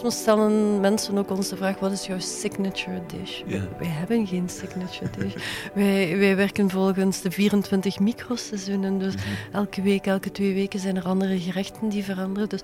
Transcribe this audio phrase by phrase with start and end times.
[0.00, 3.42] Soms stellen mensen ook ons de vraag: wat is jouw signature dish?
[3.46, 3.60] Ja.
[3.78, 5.34] Wij hebben geen signature dish.
[5.74, 8.98] wij, wij werken volgens de 24 microseizoenen.
[8.98, 9.24] Dus Mhm.
[9.52, 12.48] elke week, elke twee weken zijn er andere gerechten die veranderen.
[12.48, 12.60] Dus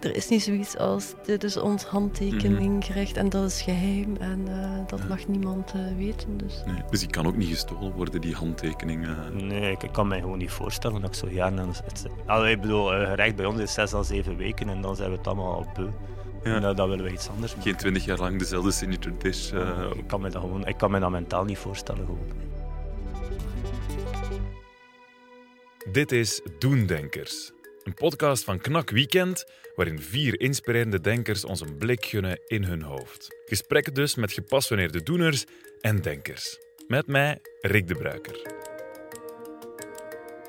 [0.00, 4.42] er is niet zoiets als: dit is ons handtekening gerecht en dat is geheim en
[4.48, 5.04] eh, dat Ja.
[5.08, 6.36] mag niemand eh, weten.
[6.36, 6.62] Dus.
[6.66, 9.06] Nee, dus die kan ook niet gestolen worden, die handtekening.
[9.06, 9.42] eh.
[9.42, 12.06] Nee, ik, ik kan mij gewoon niet voorstellen dat ik zo jaren het...
[12.26, 15.16] Allee, ik bedoel, gerecht bij ons is zes à zeven weken en dan zijn we
[15.16, 15.88] het allemaal al beu.
[16.44, 16.54] Ja.
[16.54, 17.70] En, eh, dan willen we iets anders maken.
[17.70, 19.52] Geen twintig jaar lang dezelfde signature dish.
[19.52, 22.04] eh, ik, kan me dat gewoon, ik kan me dat mentaal niet voorstellen.
[22.04, 22.48] Gewoon.
[25.92, 27.52] Dit is Doendenkers,
[27.84, 29.44] een podcast van Knak Weekend,
[29.74, 33.28] waarin vier inspirerende denkers ons een blik gunnen in hun hoofd.
[33.44, 35.44] Gesprekken dus met gepassioneerde doeners
[35.80, 36.58] en denkers.
[36.86, 38.58] Met mij, Rick de Bruiker.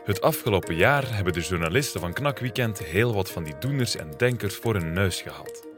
[0.04, 4.14] Het afgelopen jaar hebben de journalisten van Knak Weekend heel wat van die doeners en
[4.18, 5.70] denkers voor hun neus gehad.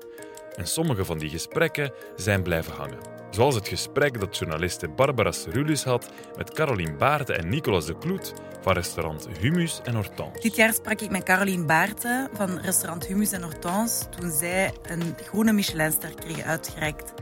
[0.56, 3.14] En sommige van die gesprekken zijn blijven hangen.
[3.30, 8.34] Zoals het gesprek dat journaliste Barbara Cerulus had met Caroline Baarten en Nicolas de Kloet
[8.62, 10.42] van restaurant Humus en Hortense.
[10.42, 15.16] Dit jaar sprak ik met Caroline Baarten van restaurant Humus en Hortense toen zij een
[15.24, 17.14] groene Michelinster kregen uitgereikt.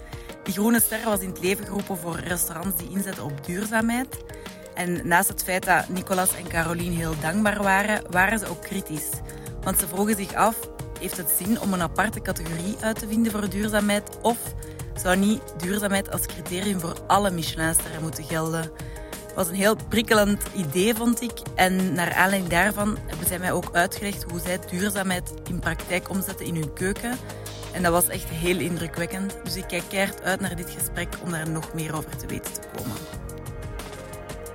[0.43, 4.17] Die groene ster was in het leven geroepen voor restaurants die inzetten op duurzaamheid.
[4.73, 9.09] En naast het feit dat Nicolas en Caroline heel dankbaar waren, waren ze ook kritisch.
[9.61, 10.70] Want ze vroegen zich af,
[11.01, 14.17] heeft het zin om een aparte categorie uit te vinden voor duurzaamheid?
[14.21, 14.37] Of
[15.01, 18.61] zou niet duurzaamheid als criterium voor alle Michelinsterren moeten gelden?
[19.25, 21.31] Het was een heel prikkelend idee, vond ik.
[21.55, 26.45] En naar aanleiding daarvan hebben zij mij ook uitgelegd hoe zij duurzaamheid in praktijk omzetten
[26.45, 27.17] in hun keuken.
[27.71, 29.37] En dat was echt heel indrukwekkend.
[29.43, 32.53] Dus ik kijk keihard uit naar dit gesprek om daar nog meer over te weten
[32.53, 32.95] te komen.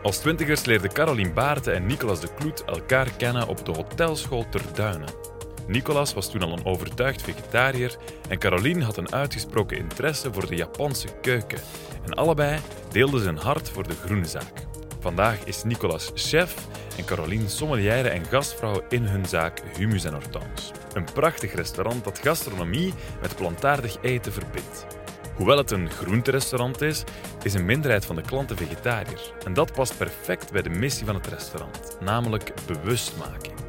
[0.03, 4.63] Als twintigers leerden Caroline Baarten en Nicolas de Kloet elkaar kennen op de hotelschool ter
[4.75, 5.36] Duinen.
[5.67, 7.97] Nicolas was toen al een overtuigd vegetariër
[8.29, 11.59] en Caroline had een uitgesproken interesse voor de Japanse keuken.
[12.05, 12.59] En allebei
[12.91, 14.67] deelden ze een hart voor de groene zaak.
[15.01, 16.55] Vandaag is Nicolas chef
[16.97, 20.73] en Caroline sommelière en gastvrouw in hun zaak Humus en Hortense.
[20.93, 24.87] Een prachtig restaurant dat gastronomie met plantaardig eten verbindt.
[25.35, 27.05] Hoewel het een groenterestaurant is,
[27.43, 29.33] is een minderheid van de klanten vegetariër.
[29.45, 33.66] En dat past perfect bij de missie van het restaurant, namelijk bewustmaking.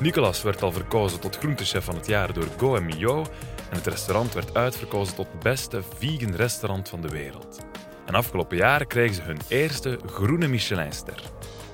[0.00, 4.54] Nicolas werd al verkozen tot groentechef van het jaar door Go en het restaurant werd
[4.54, 7.60] uitverkozen tot beste vegan restaurant van de wereld.
[8.06, 11.22] En afgelopen jaar kregen ze hun eerste groene Michelinster.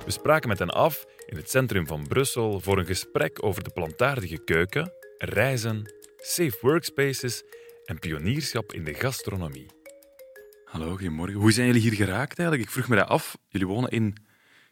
[0.04, 3.70] We spraken met hen af in het centrum van Brussel voor een gesprek over de
[3.70, 7.42] plantaardige keuken, reizen, safe workspaces
[7.84, 9.66] en pionierschap in de gastronomie.
[10.64, 11.40] Hallo, goedemorgen.
[11.40, 12.68] Hoe zijn jullie hier geraakt eigenlijk?
[12.68, 13.36] Ik vroeg me dat af.
[13.48, 14.25] Jullie wonen in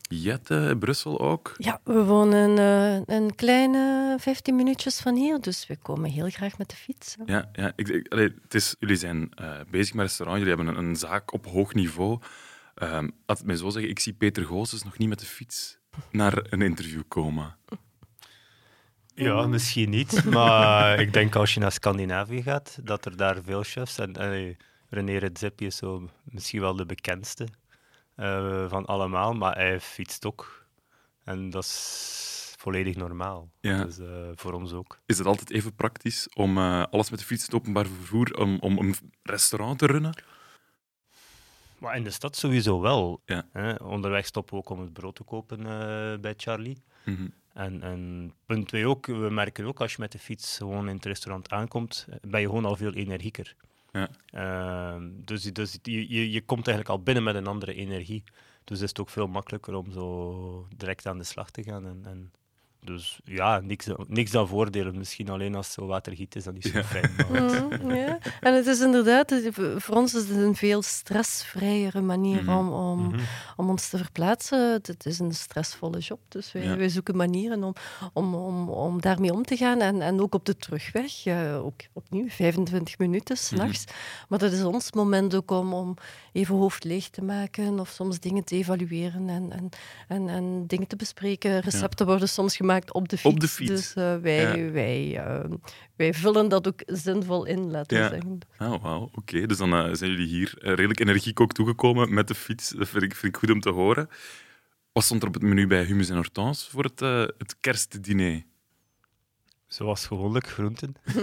[0.08, 1.54] Jette, Brussel ook?
[1.58, 6.58] Ja, we wonen eh, een kleine 15 minuutjes van hier, dus we komen heel graag
[6.58, 7.16] met de fiets.
[7.18, 7.32] hè.
[7.34, 10.76] Ja, ja ik, ik- allee, het is, jullie zijn eh, bezig met restaurant, jullie hebben
[10.76, 12.20] een, een zaak op hoog niveau.
[12.74, 15.78] Ehm laat het mij zo zeggen, ik zie Peter Goossens nog niet met de fiets
[16.10, 17.56] naar een interview komen.
[19.14, 20.24] Ja, misschien niet.
[20.24, 24.14] Maar ik denk als je naar Scandinavië gaat, dat er daar veel chefs zijn.
[24.14, 24.56] En
[24.88, 27.46] René Redzepi is zo misschien wel de bekendste
[28.14, 30.66] eh, van allemaal, maar hij fietst ook.
[31.24, 33.50] En dat is volledig normaal.
[33.60, 33.84] Ja.
[33.84, 35.00] Dus eh, voor ons ook.
[35.06, 38.58] Is het altijd even praktisch om eh, alles met de fiets, het openbaar vervoer, om,
[38.58, 40.22] om een restaurant te runnen?
[41.78, 43.20] Maar in de stad sowieso wel.
[43.24, 43.48] Ja.
[43.52, 43.74] Hè.
[43.74, 45.62] Onderweg stoppen we ook om het brood te kopen
[46.20, 46.82] bij Charlie.
[47.04, 47.28] Mhm.
[47.52, 50.96] En, en punt twee ook, we merken ook als je met de fiets gewoon in
[50.96, 53.56] het restaurant aankomt, ben je gewoon al veel energieker.
[53.94, 54.08] Ja.
[54.26, 58.24] Ehm, dus dus je, je, je komt eigenlijk al binnen met een andere energie.
[58.64, 61.86] Dus is het ook veel makkelijker om zo direct aan de slag te gaan.
[61.86, 62.32] En, en
[62.84, 64.98] dus ja, niks, niks dan voordelen.
[64.98, 66.84] Misschien alleen als het zo watergiet is, dan zo Ja.
[66.84, 67.10] fijn.
[67.16, 68.18] Maar het- Mhm, ja.
[68.40, 69.34] En het is inderdaad,
[69.76, 72.56] voor ons is het een veel stressvrijere manier Mhm.
[72.58, 73.20] om, om, Mhm.
[73.56, 74.72] om ons te verplaatsen.
[74.72, 76.76] Het, het is een stressvolle job, dus wij, Ja.
[76.76, 77.74] wij zoeken manieren om,
[78.12, 79.80] om, om, om daarmee om te gaan.
[79.80, 83.84] En, en ook op de terugweg, eh, ook opnieuw 25 minuten s'nachts.
[84.28, 85.94] Maar dat is ons moment ook om, om
[86.32, 89.68] even hoofd leeg te maken of soms dingen te evalueren en, en,
[90.08, 91.60] en, en dingen te bespreken.
[91.60, 93.34] Recepten worden soms gemaakt op de fiets.
[93.34, 93.70] Op de fiets.
[93.70, 94.70] Dus eh, wij, Ja.
[94.70, 95.50] wij, eh,
[95.96, 98.08] wij vullen dat ook zinvol in, laten we Ja.
[98.08, 98.38] zeggen.
[98.58, 99.10] Oh, wauw.
[99.14, 102.68] Oké, dus dan eh, zijn jullie hier redelijk energiek ook toegekomen met de fiets.
[102.70, 104.08] Dat vind ik, vind ik goed om te horen.
[104.92, 108.42] Wat stond er op het menu bij Humus en Hortense voor het, eh, het kerstdiner?
[109.66, 110.94] Zoals gewoonlijk, groenten.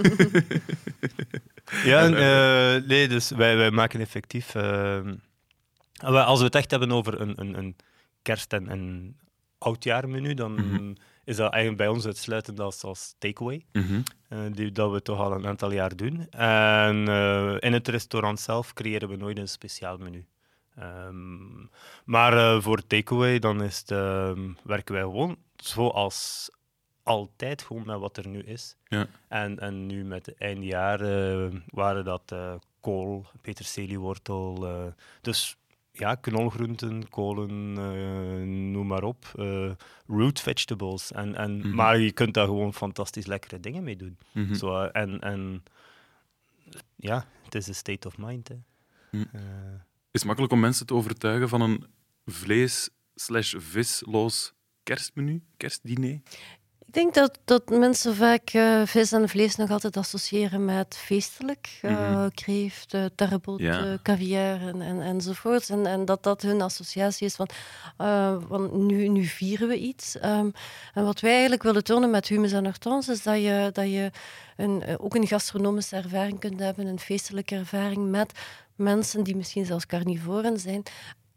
[1.83, 4.55] ja, en, eh, nee, dus wij, wij maken effectief...
[6.01, 7.75] als we het echt hebben over een, een, een
[8.21, 9.15] kerst- en, en
[9.57, 10.93] oudjaarmenu, dan Mhm.
[11.23, 13.65] Is dat eigenlijk bij ons uitsluitend als, als takeaway.
[13.71, 14.01] Mhm.
[14.27, 16.29] eh, die, dat we toch al een aantal jaar doen.
[16.29, 20.25] En eh, in het restaurant zelf creëren we nooit een speciaal menu.
[20.75, 21.65] Ehm,
[22.05, 26.49] maar eh, voor takeaway dan is het, ehm, werken wij gewoon zoals
[27.03, 28.75] altijd, gewoon met wat er nu is.
[28.87, 29.07] Ja.
[29.27, 32.35] En, en nu met het eindjaar eh, waren dat
[32.79, 34.67] kool, peterseliewortel.
[35.21, 35.57] dus
[35.91, 39.31] ja, knolgroenten, kolen, eh, noem maar op.
[39.37, 39.71] eh,
[40.07, 41.11] root vegetables.
[41.11, 41.75] En, en, Mhm.
[41.75, 44.17] Maar je kunt daar gewoon fantastisch lekkere dingen mee doen.
[44.31, 44.53] Mhm.
[44.53, 45.63] Zo, eh, en, en
[46.95, 48.47] ja, het is een state of mind.
[48.47, 48.55] Hè.
[49.09, 49.17] Hm.
[49.31, 49.41] Eh,
[50.11, 51.85] Is het makkelijk om mensen te overtuigen van een
[52.25, 54.53] vlees-visloos
[54.83, 56.21] kerstmenu, kerstdiner?
[56.91, 61.79] Ik denk dat, dat mensen vaak eh, vis en vlees nog altijd associëren met feestelijk.
[61.81, 62.29] eh Mhm.
[62.33, 63.97] Kreeft, uh, tarbot, Ja.
[64.03, 65.69] caviar en, en, enzovoort.
[65.69, 67.49] En, en dat dat hun associatie is van,
[68.47, 70.17] van nu, nu vieren we iets.
[70.17, 70.49] Ehm,
[70.93, 74.11] en wat wij eigenlijk willen tonen met Humus en Hortense is dat je, dat je
[74.57, 78.31] een, ook een gastronomische ervaring kunt hebben, een feestelijke ervaring met
[78.75, 80.83] mensen die misschien zelfs carnivoren zijn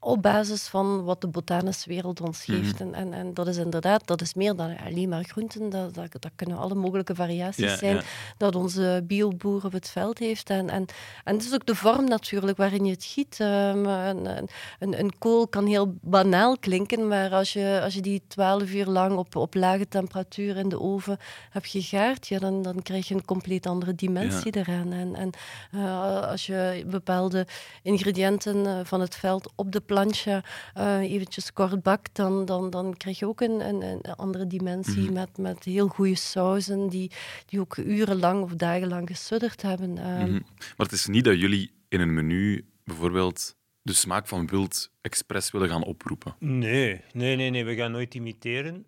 [0.05, 2.57] op basis van wat de botanische wereld ons Mhm.
[2.63, 2.81] geeft.
[2.81, 5.71] en, en, en dat is inderdaad, dat is meer dan alleen maar groenten.
[5.71, 8.03] Dat, dat, dat kunnen alle mogelijke variaties zijn
[8.37, 10.51] dat onze bioboer op het veld heeft.
[10.51, 10.87] En, en,
[11.25, 13.41] en het is ook de vorm natuurlijk waarin je het giet.
[13.41, 14.49] Ehm, een,
[14.79, 18.87] een, een, kool kan heel banaal klinken, maar als je, als je die twaalf uur
[18.87, 21.19] lang op, op lage temperatuur in de oven
[21.51, 24.93] hebt gegaard, ja, dan, dan krijg je een compleet andere dimensie eraan.
[24.93, 25.31] En, en
[25.73, 27.47] eh, als je bepaalde
[27.83, 30.43] ingrediënten eh, van het veld op de plancha
[30.75, 35.03] eh, eventjes kort bakt, dan, dan, dan krijg je ook een, een, een andere dimensie
[35.05, 35.13] Mhm.
[35.13, 37.11] met, met heel goede sauzen die,
[37.47, 39.99] die ook urenlang of dagenlang gesudderd hebben.
[39.99, 40.33] Ehm, Mhm.
[40.77, 45.51] Maar het is niet dat jullie in een menu bijvoorbeeld de smaak van wild expres
[45.51, 46.35] willen gaan oproepen.
[46.39, 48.85] Nee, nee, nee, nee, we gaan nooit imiteren.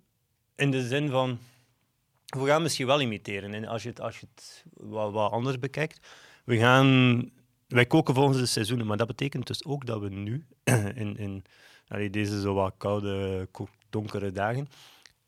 [0.57, 1.39] In de zin van,
[2.27, 3.55] we gaan misschien wel imiteren.
[3.55, 6.07] En als je het, als je het wat, wat anders bekijkt,
[6.45, 7.31] we gaan,
[7.67, 10.47] wij koken volgens de seizoenen, maar dat betekent dus ook dat we nu,
[10.95, 11.45] in, in
[11.89, 14.69] allee, deze zo wat koude, ko- donkere dagen,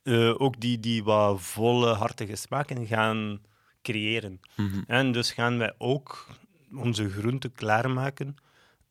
[0.02, 3.40] eh, ook die, die wat volle, hartige smaken gaan
[3.82, 4.40] creëren.
[4.56, 4.82] Mhm.
[4.87, 6.26] En dus gaan wij ook
[6.75, 8.37] onze groenten klaarmaken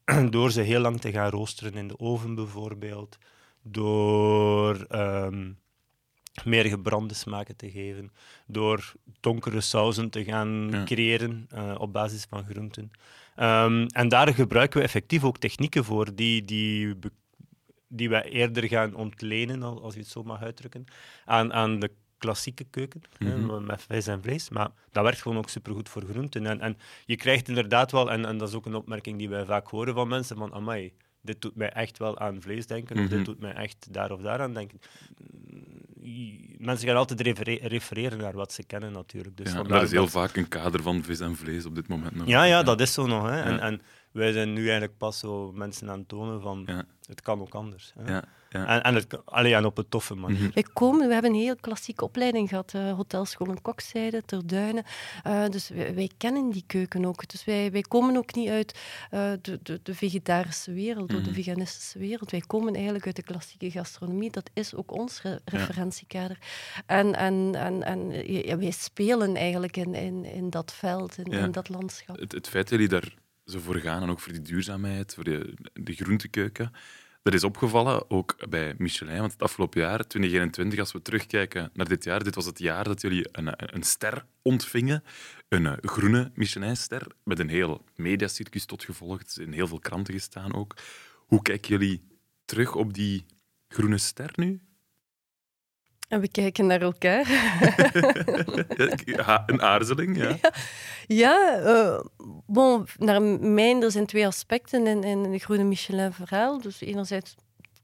[0.29, 3.17] door ze heel lang te gaan roosteren in de oven bijvoorbeeld,
[3.61, 5.51] door ehm,
[6.43, 8.11] meer gebrande smaken te geven,
[8.47, 10.83] door donkere sauzen te gaan Ja.
[10.83, 12.91] creëren eh, op basis van groenten.
[13.37, 16.95] Ehm, en daar gebruiken we effectief ook technieken voor die, die,
[17.87, 20.85] die wij eerder gaan ontlenen, al- als je het zo mag uitdrukken,
[21.25, 23.65] aan, aan de klassieke keuken, hè, Mhm.
[23.65, 24.49] met vis en vlees.
[24.49, 26.45] Maar dat werkt gewoon ook supergoed voor groenten.
[26.45, 29.45] En, en je krijgt inderdaad wel, en, en dat is ook een opmerking die wij
[29.45, 33.01] vaak horen van mensen, van amai, dit doet mij echt wel aan vlees denken, of
[33.01, 33.15] Mhm.
[33.15, 34.79] dit doet mij echt daar of daar aan denken.
[36.57, 39.37] Mensen gaan altijd refere- refereren naar wat ze kennen natuurlijk.
[39.37, 42.15] Dus Ja, dat is heel vaak een kader van vis en vlees op dit moment.
[42.15, 42.27] nog.
[42.27, 43.29] ja, ja, dat is zo nog.
[43.29, 43.41] Hè.
[43.41, 43.81] En, en
[44.17, 46.83] wij zijn nu eigenlijk pas zo mensen aan het tonen van Ja.
[47.07, 47.93] het kan ook anders.
[47.99, 48.11] Hè.
[48.13, 48.65] Ja, ja.
[48.67, 50.41] En, en, het, kan- allee, en op een toffe manier.
[50.41, 50.49] Mhm.
[50.53, 54.83] Wij komen, we hebben een heel klassieke opleiding gehad, eh hotelschool en kokzijde, ter Duinen.
[55.23, 57.27] Eh, dus wij, wij kennen die keuken ook.
[57.29, 58.79] Dus wij, wij komen ook niet uit
[59.09, 61.33] eh, de, de, de vegetarische wereld of de Mhm.
[61.33, 62.31] veganistische wereld.
[62.31, 64.31] Wij komen eigenlijk uit de klassieke gastronomie.
[64.31, 66.37] Dat is ook ons re- referentiekader.
[66.85, 71.43] En, en, en, en ja, wij spelen eigenlijk in, in, in dat veld, in, Ja.
[71.45, 72.19] in dat landschap.
[72.19, 73.13] Het, het feit dat jullie daar
[73.47, 76.71] zo voor gaan, en ook voor die duurzaamheid, voor de, de groentekeuken,
[77.27, 79.19] dat is opgevallen ook bij Michelin.
[79.19, 82.83] Want het afgelopen jaar, 2021, als we terugkijken naar dit jaar, dit was het jaar
[82.83, 85.03] dat jullie een, een ster ontvingen.
[85.49, 89.19] Een eh, groene Michelin-ster, met een heel mediacircus tot gevolg.
[89.19, 90.75] Het is in heel veel kranten gestaan ook.
[91.15, 92.01] Hoe kijken jullie
[92.45, 93.25] terug op die
[93.67, 94.61] groene ster nu?
[96.07, 97.27] En we kijken naar elkaar.
[99.15, 100.37] ja, een aarzeling, ja.
[101.07, 101.99] Ja, eh,
[102.45, 106.61] bon, naar mijn, er zijn twee aspecten in, in het Groene Michelin-verhaal.
[106.61, 107.35] Dus enerzijds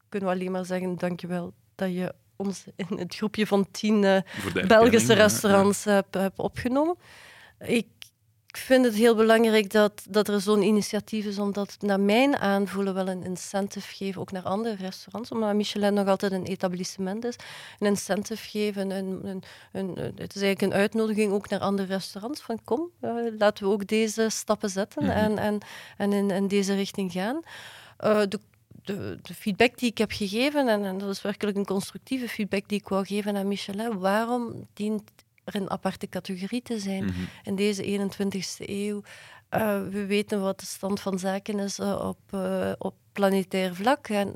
[0.10, 4.24] kunnen we alleen maar zeggen, dankjewel dat je ons in het groepje van tien de
[4.68, 5.22] Belgische ja.
[5.22, 6.96] restaurants hebt, hebt opgenomen.
[7.60, 7.88] Ik
[8.58, 12.94] vind het heel belangrijk dat, dat er zo'n initiatief is, omdat het naar mijn aanvoelen
[12.94, 17.36] wel een incentive geven, ook naar andere restaurants, omdat Michelin nog altijd een etablissement is,
[17.80, 18.92] een incentive geven.
[18.92, 23.12] Een, een, een, het is eigenlijk een uitnodiging ook naar andere restaurants, van kom, eh,
[23.38, 25.12] laten we ook deze stappen zetten Mhm.
[25.12, 25.60] en, en,
[25.98, 27.42] en in, in deze richting gaan.
[27.98, 28.40] Eh, de
[28.86, 32.68] de, de feedback die ik heb gegeven, en, en dat is werkelijk een constructieve feedback
[32.68, 35.12] die ik wou geven aan Michelin, waarom dient
[35.46, 37.14] een aparte categorie te zijn Mhm.
[37.44, 39.02] in deze 21ste eeuw?
[39.56, 44.08] uh, we weten wat de stand van zaken is uh, op, uh, op planetair vlak.
[44.08, 44.34] En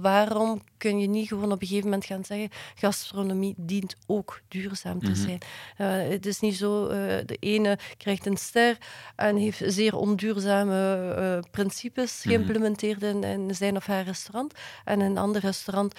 [0.00, 4.98] waarom kun je niet gewoon op een gegeven moment gaan zeggen: gastronomie dient ook duurzaam
[4.98, 5.40] te mm -hmm.
[5.76, 6.10] zijn?
[6.10, 6.88] het is niet zo,
[7.26, 8.78] de ene krijgt een ster
[9.16, 12.28] en heeft zeer onduurzame principes mhm.
[12.28, 14.54] geïmplementeerd in, in zijn of haar restaurant.
[14.84, 15.94] En een ander restaurant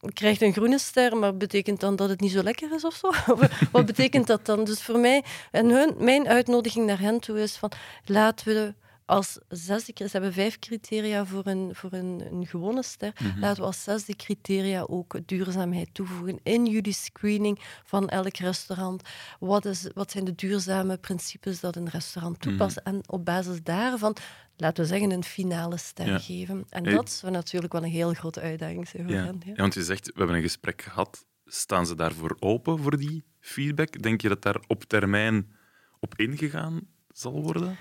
[0.00, 3.12] krijgt een groene ster, maar betekent dan dat het niet zo lekker is of zo?
[3.72, 4.64] Wat betekent dat dan?
[4.64, 7.72] Dus voor mij, en hun, mijn uitnodiging naar hen toe is van
[8.04, 8.74] laten we
[9.08, 13.40] als zesde, ze hebben vijf criteria voor een, voor een, een gewone ster, mhm.
[13.40, 19.02] laten we als zesde criteria ook duurzaamheid toevoegen in jullie screening van elk restaurant.
[19.40, 22.76] Wat, is, wat zijn de duurzame principes dat een restaurant toepast?
[22.76, 22.88] Mhm.
[22.88, 24.16] En op basis daarvan
[24.56, 26.64] laten we zeggen, een finale ster geven.
[26.68, 29.32] En dat is natuurlijk wel een heel grote uitdaging zijn ja.
[29.44, 29.54] Ja.
[29.54, 31.26] want je zegt, we hebben een gesprek gehad.
[31.44, 34.02] Staan ze daarvoor open voor die feedback?
[34.02, 35.52] Denk je dat daar op termijn
[36.00, 36.80] op ingegaan
[37.12, 37.76] zal worden?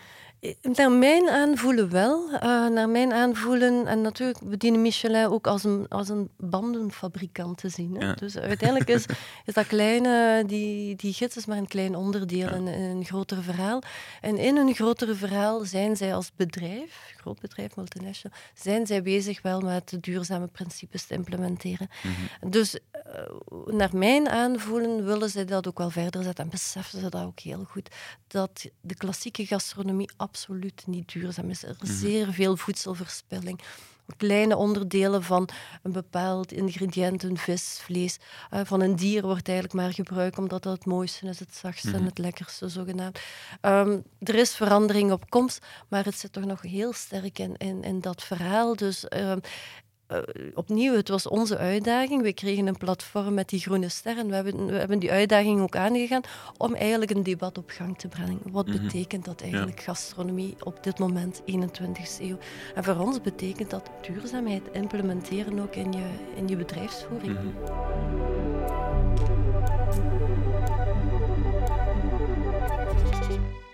[0.62, 2.30] Naar mijn aanvoelen wel.
[2.34, 7.58] Uh, naar mijn aanvoelen, en natuurlijk, we dienen Michelin ook als een, als een bandenfabrikant
[7.58, 8.02] te zien.
[8.02, 8.14] Hè?
[8.14, 9.06] Dus uiteindelijk is,
[9.46, 13.44] is dat kleine, die, die gids is maar een klein onderdeel in, in, een groter
[13.44, 13.82] verhaal.
[14.22, 19.42] En in een grotere verhaal zijn zij als bedrijf, groot bedrijf, multinational, zijn zij bezig
[19.42, 21.90] wel met de duurzame principes te implementeren.
[22.04, 22.50] Mhm.
[22.50, 27.10] Dus uh, naar mijn aanvoelen willen zij dat ook wel verder zetten en beseffen ze
[27.10, 27.90] dat ook heel goed.
[28.28, 30.36] Dat de klassieke gastronomie absoluut
[30.86, 31.64] niet duurzaam is.
[31.64, 31.98] Er is mhm.
[31.98, 33.62] zeer veel voedselverspilling
[34.18, 35.50] kleine onderdelen van
[35.84, 38.18] een bepaald ingrediënt, een vis, vlees,
[38.54, 41.92] uh, van een dier wordt eigenlijk maar gebruikt omdat dat het mooiste is, het zachtste
[41.92, 42.06] en mhm.
[42.06, 43.20] het lekkerste zogenaamd.
[43.62, 47.84] Um, er is verandering op komst, maar het zit toch nog heel sterk in, in,
[47.84, 48.76] in dat verhaal.
[48.76, 49.40] Dus um,
[50.12, 50.20] uh,
[50.54, 52.22] opnieuw, het was onze uitdaging.
[52.22, 54.28] We kregen een platform met die groene sterren.
[54.28, 56.22] We hebben, we hebben die uitdaging ook aangegaan
[56.58, 58.40] om eigenlijk een debat op gang te brengen.
[58.52, 58.82] Wat mhm.
[58.82, 62.38] betekent dat eigenlijk, gastronomie op dit moment, 21e eeuw?
[62.76, 67.38] En voor ons betekent dat duurzaamheid implementeren ook in je, in je bedrijfsvoering.
[67.38, 67.48] Mhm.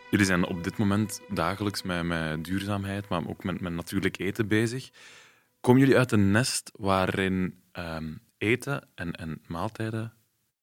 [0.09, 4.47] Jullie zijn op dit moment dagelijks met, met duurzaamheid, maar ook met, met natuurlijk eten
[4.47, 4.89] bezig.
[5.63, 10.13] Komen jullie uit een nest waarin ehm, eten en, en maaltijden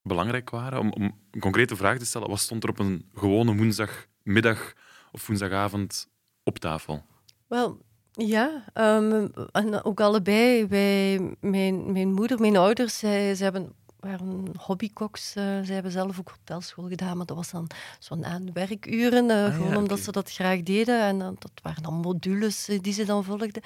[0.02, 0.78] belangrijk waren?
[0.78, 4.73] Om, om, een concrete vraag te stellen, wat stond er op een gewone woensdagmiddag
[5.12, 6.09] of woensdagavond
[6.42, 7.02] op tafel?
[7.47, 10.66] Wel, ja, um, en ook allebei.
[10.66, 15.37] Wij, mijn, mijn moeder, mijn ouders, ze hebben waren hobbykoks.
[15.37, 17.66] Uh, ze hebben zelf ook hotelschool gedaan, maar dat was dan
[17.99, 19.30] zo'n aan werkuren.
[19.30, 21.02] Uh, gewoon omdat ze dat graag deden.
[21.02, 23.62] En uh, dat waren dan modules die ze dan volgden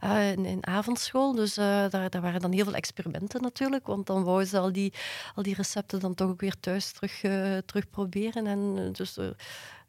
[0.00, 1.34] in, in, avondschool.
[1.34, 3.86] Dus daar, daar, waren dan heel veel experimenten natuurlijk.
[3.86, 4.92] Want dan wouden ze al die,
[5.34, 7.20] al die recepten dan toch ook weer thuis terug,
[7.64, 8.46] terug proberen.
[8.46, 9.18] En dus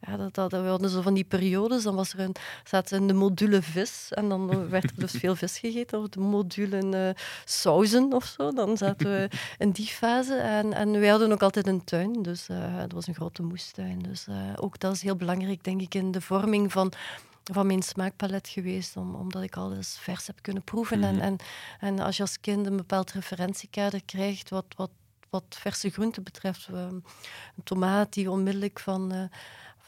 [0.02, 3.08] ja, dat, dat, we hadden zo van die periodes, dan was er een, zaten in
[3.08, 7.10] de module vis en dan werd er dus veel vis gegeten, of de module uh,
[7.46, 8.52] sauzen of zo.
[8.52, 12.50] Dan zaten we in die fase en, en wij hadden ook altijd een tuin, dus
[12.50, 14.00] uh, het was een grote moestuin.
[14.00, 16.94] Dus uh, ook dat is heel belangrijk, denk ik, in de vorming van
[17.52, 21.04] van mijn smaakpalet geweest, om, omdat ik alles vers heb kunnen proeven.
[21.04, 21.24] en, mhm.
[21.24, 21.38] en,
[21.80, 24.90] en als je als kind een bepaald referentiekader krijgt, wat, wat,
[25.30, 27.04] wat verse groenten betreft, een
[27.64, 29.30] tomaat die onmiddellijk van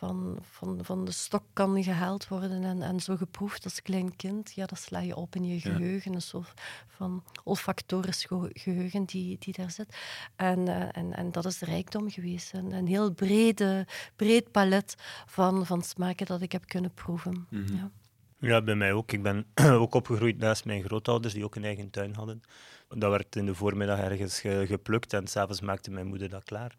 [0.01, 4.51] van, van, van de stok kan gehaald worden en, en zo geproefd als klein kind,
[4.53, 6.13] ja, dat sla je op in je geheugen.
[6.13, 9.95] Een soort van olfactorisch geheugen die, die daar zit.
[10.35, 12.53] En, uh, en, en dat is de rijkdom geweest.
[12.53, 17.47] Een, een heel brede, breed palet van, van smaken dat ik heb kunnen proeven.
[17.49, 17.75] Mhm.
[17.75, 17.91] ja.
[18.39, 19.11] Ja, bij mij ook.
[19.11, 19.45] Ik ben
[19.83, 22.41] ook opgegroeid naast mijn grootouders, die ook een eigen tuin hadden.
[22.89, 26.77] Dat werd in de voormiddag ergens geplukt en s'avonds maakte mijn moeder dat klaar.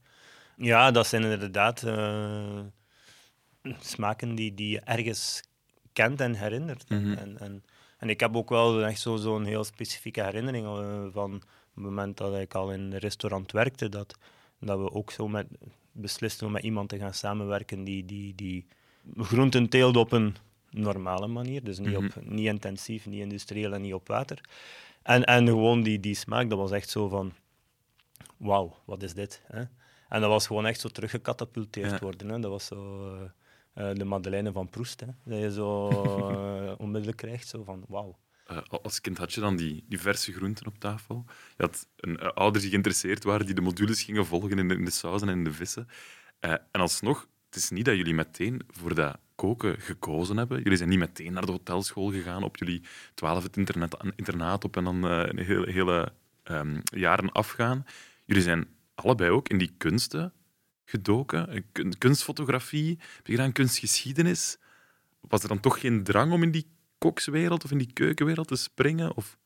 [0.57, 2.61] Ja, dat zijn inderdaad uh,
[3.81, 5.43] smaken die, die je ergens
[5.93, 6.89] kent en herinnert.
[6.89, 7.13] Mhm.
[7.13, 7.65] en, en,
[7.99, 12.17] en, ik heb ook wel echt zo'n zo heel specifieke herinnering uh, van het moment
[12.17, 14.19] dat ik al in een restaurant werkte, dat,
[14.61, 15.47] dat we ook zo met,
[15.93, 18.67] beslisten om met iemand te gaan samenwerken die, die, die
[19.17, 20.37] groenten teelde op een
[20.71, 21.65] normale manier.
[21.65, 22.35] Dus niet, op, mhm.
[22.35, 24.41] niet intensief, niet industrieel en niet op water.
[25.03, 27.33] En, en gewoon die, die smaak, dat was echt zo van...
[28.37, 29.43] Wauw, wat is dit?
[29.47, 29.63] Hè?
[30.09, 32.29] En dat was gewoon echt zo teruggecatapulteerd worden.
[32.29, 32.41] Hè?
[32.41, 33.13] Dat was zo...
[33.15, 33.21] Uh,
[33.75, 35.01] uh, de Madeleine van Proest.
[35.01, 38.19] Hè, dat je zo uh, onmiddellijk krijgt, zo van wauw.
[38.51, 41.25] Uh, als kind had je dan die, die verse groenten op tafel.
[41.57, 44.85] Je had een, ouders die geïnteresseerd waren, die de modules gingen volgen in de, in
[44.85, 45.89] de sauzen en in de vissen.
[46.41, 50.63] en alsnog, het is niet dat jullie meteen voor dat koken gekozen hebben.
[50.63, 52.83] Jullie zijn niet meteen naar de hotelschool gegaan op jullie
[53.15, 56.13] twaalf het internet, internaat op en dan een hele, hele
[56.45, 57.87] um, jaren afgaan.
[58.25, 60.33] Jullie zijn allebei ook in die kunsten
[60.85, 61.65] gedoken.
[61.99, 64.59] Kunstfotografie, heb je gedaan kunstgeschiedenis.
[65.21, 66.67] was er dan toch geen drang om in die
[66.99, 69.17] kokswereld of in die keukenwereld te springen?
[69.17, 69.39] Of?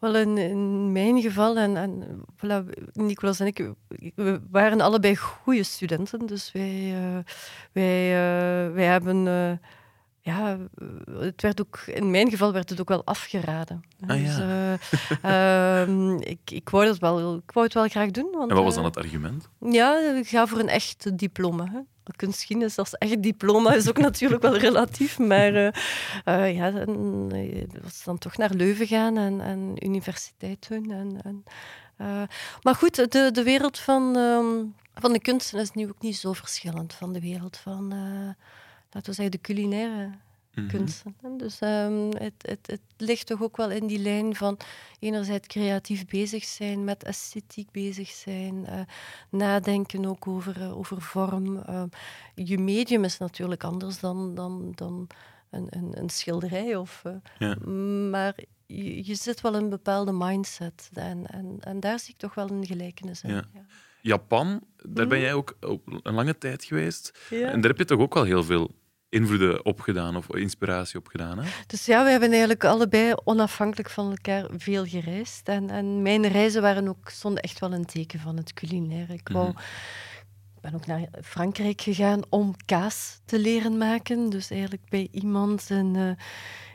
[0.00, 3.72] Wel, in, in mijn geval, en, en voilà, Nicolas en ik,
[4.14, 6.26] we waren allebei goede studenten.
[6.26, 7.18] Dus wij, uh,
[7.72, 9.26] wij, uh, wij hebben...
[9.26, 9.52] Uh,
[10.24, 10.58] ja,
[11.18, 13.84] het werd ook, in mijn geval werd het ook wel afgeraden.
[14.06, 15.86] Ah, dus, ja.
[15.86, 18.30] uh, ik, ik, wou dat wel, ik wou het wel graag doen.
[18.32, 19.48] Want, en wat was dan het argument?
[19.60, 21.64] Ja, ik ga voor een echt diploma.
[21.64, 21.80] Hè
[22.16, 27.28] kunstgeschiedenis als echt diploma is ook natuurlijk wel relatief, maar uh, ja, dan,
[27.82, 30.90] was dan toch naar Leuven gaan en, en universiteit doen.
[30.90, 31.44] En, en
[32.62, 36.32] maar goed, de, de wereld van, um, van de kunsten is nu ook niet zo
[36.32, 37.94] verschillend van de wereld van,
[38.94, 40.10] laten we zeggen, de culinaire
[40.54, 40.78] Mm -hmm.
[40.78, 41.14] kunsten.
[41.36, 44.58] Dus um, het, het, het ligt toch ook wel in die lijn van
[44.98, 48.80] enerzijds creatief bezig zijn, met esthetiek bezig zijn, uh,
[49.30, 51.56] nadenken ook over, uh, over vorm.
[51.56, 51.82] Uh,
[52.34, 55.06] je medium is natuurlijk anders dan, dan, dan
[55.50, 56.76] een, een, een schilderij.
[56.76, 57.02] Of,
[57.38, 57.54] ja.
[58.10, 58.34] Maar
[58.66, 62.34] je, je, zit wel in een bepaalde mindset en, en, en daar zie ik toch
[62.34, 63.30] wel een gelijkenis in.
[63.30, 63.44] Ja.
[63.54, 63.64] Ja.
[64.00, 65.56] Japan, daar ben jij ook
[66.02, 67.28] een lange tijd geweest.
[67.30, 68.70] En daar heb je toch ook wel heel veel
[69.14, 71.38] invloeden opgedaan of inspiratie opgedaan.
[71.38, 71.50] Hè?
[71.66, 75.48] Dus ja, we hebben eigenlijk allebei onafhankelijk van elkaar veel gereisd.
[75.48, 79.12] En, en mijn reizen waren ook, stonden echt wel een teken van het culinaire.
[79.12, 79.58] Ik wou, Mhm.
[80.60, 84.30] ben ook naar Frankrijk gegaan om kaas te leren maken.
[84.30, 86.08] Dus eigenlijk bij iemand in, uh,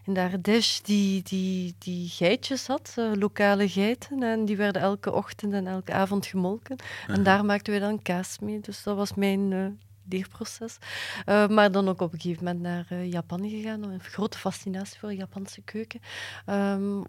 [0.06, 4.24] in de Ardèche die, die, die geitjes had, uh, lokale geiten.
[4.24, 6.76] En die werden elke ochtend en elke avond gemolken.
[7.08, 8.60] En daar maakten we dan kaas mee.
[8.60, 9.80] Dus dat was mijn...
[10.10, 10.78] Leerproces.
[11.26, 13.84] Uh, maar dan ook op een gegeven moment naar uh, Japan gegaan.
[13.84, 16.00] Een grote fascinatie voor de Japanse keuken.
[16.48, 17.04] Um,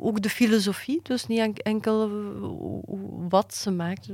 [0.00, 2.10] ook de filosofie, dus niet enkel
[3.28, 4.06] wat ze maakt.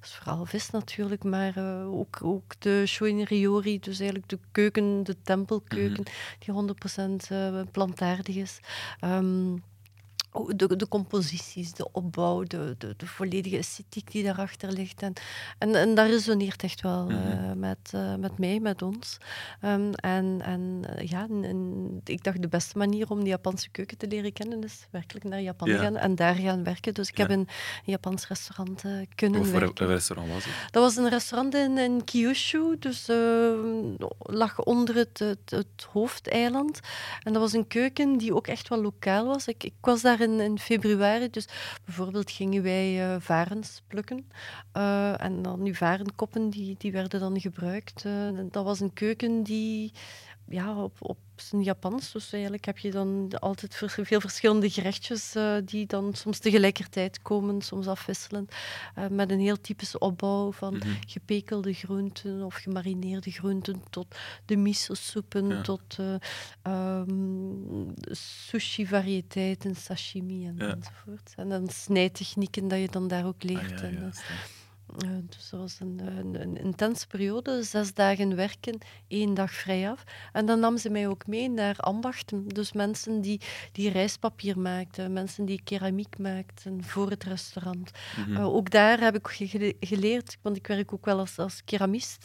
[0.00, 6.04] Dus vooral vis natuurlijk, maar ook, ook de shoineriori, dus eigenlijk de keuken, de tempelkeuken,
[6.38, 6.66] mm -hmm.
[6.66, 8.60] die 100% plantaardig is.
[9.04, 9.62] Um,
[10.56, 15.02] de, de composities, de opbouw, de, de, de, volledige esthetiek die daarachter ligt.
[15.02, 15.12] En,
[15.58, 17.50] en, en dat resoneert echt wel mm -hmm.
[17.50, 19.18] uh, met, uh, met mij, met ons.
[19.64, 23.96] Um, en en uh, ja, en, ik dacht de beste manier om de Japanse keuken
[23.96, 25.78] te leren kennen is werkelijk naar Japan Ja.
[25.78, 26.94] gaan en daar gaan werken.
[26.94, 27.22] Dus ik Ja.
[27.22, 27.48] heb in een
[27.84, 29.86] Japans restaurant eh, kunnen werken.
[29.86, 30.72] restaurant was het?
[30.72, 33.52] Dat was een restaurant in, in Kyushu, dus eh,
[34.18, 36.80] lag onder het, het, het hoofdeiland.
[37.22, 39.48] En dat was een keuken die ook echt wel lokaal was.
[39.48, 41.48] Ik, ik was daar in, februari, dus
[41.84, 44.26] bijvoorbeeld gingen wij eh, varens plukken.
[44.72, 48.04] Eh, en dan die varenkoppen, die, die werden dan gebruikt.
[48.04, 48.12] Eh,
[48.50, 49.92] dat was een keuken die
[50.50, 52.12] ja, op, op zijn Japans.
[52.12, 57.62] Dus eigenlijk heb je dan altijd veel verschillende gerechtjes eh, die dan soms tegelijkertijd komen,
[57.62, 58.52] soms afwisselend.
[58.94, 60.88] eh, met een heel typische opbouw van Mhm.
[61.06, 64.06] gepekelde groenten of gemarineerde groenten tot
[64.44, 65.60] de miso-soepen, Ja.
[65.60, 66.14] tot eh,
[66.62, 70.74] ehm, sushi-variëteiten, sashimi en, Ja.
[70.74, 71.32] enzovoort.
[71.36, 73.80] En dan snijtechnieken dat je dan daar ook Ah, leert.
[73.80, 74.12] ja, en,
[74.98, 79.52] eh, eh, dus dat was een, een, een intense periode, zes dagen werken, één dag
[79.52, 80.04] vrij af.
[80.32, 82.48] En dan nam ze mij ook mee naar ambachten.
[82.48, 83.40] Dus mensen die,
[83.72, 87.90] die rijstpapier maakten, mensen die keramiek maakten voor het restaurant.
[88.16, 88.30] Mhm.
[88.30, 92.24] Uh, ook daar heb ik ge- geleerd, want ik werk ook wel als, als keramist.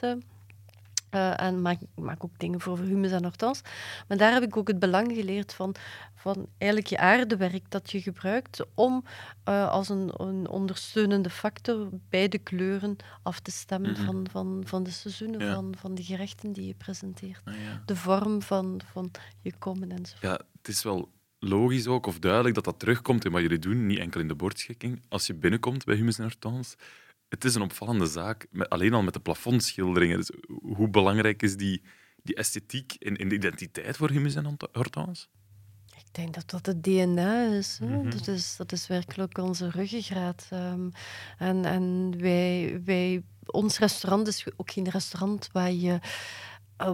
[1.15, 3.61] Uh, uh, en maak, maak ook dingen voor humus en hortens.
[4.07, 5.75] Maar daar heb ik ook het belang geleerd van,
[6.15, 9.03] van eigenlijk je aardewerk dat je gebruikt om
[9.49, 14.05] uh, als een, een, ondersteunende factor bij de kleuren af te stemmen Mhm.
[14.05, 15.53] van, van, van de seizoenen, Ja.
[15.53, 17.41] van, van de gerechten die je presenteert.
[17.45, 17.81] Ah, ja.
[17.85, 20.21] De vorm van, van je komen enzovoort.
[20.21, 23.85] ja, het is wel logisch ook, of duidelijk, dat dat terugkomt in wat jullie doen,
[23.85, 25.01] niet enkel in de bordschikking.
[25.09, 26.75] Als je binnenkomt bij Humus en Hortens,
[27.35, 30.17] het is een opvallende zaak, met, alleen al met de plafondschilderingen.
[30.17, 31.81] Dus hoe belangrijk is die,
[32.23, 35.29] die esthetiek in, in de identiteit voor Humus en Hortens?
[35.97, 37.77] Ik denk dat dat het DNA is.
[37.79, 37.97] Hè?
[37.97, 38.09] Mhm.
[38.09, 40.49] dat, is dat is werkelijk onze ruggengraat.
[40.53, 40.91] Um,
[41.37, 45.99] en en wij, wij, ons restaurant is ook geen restaurant waar je,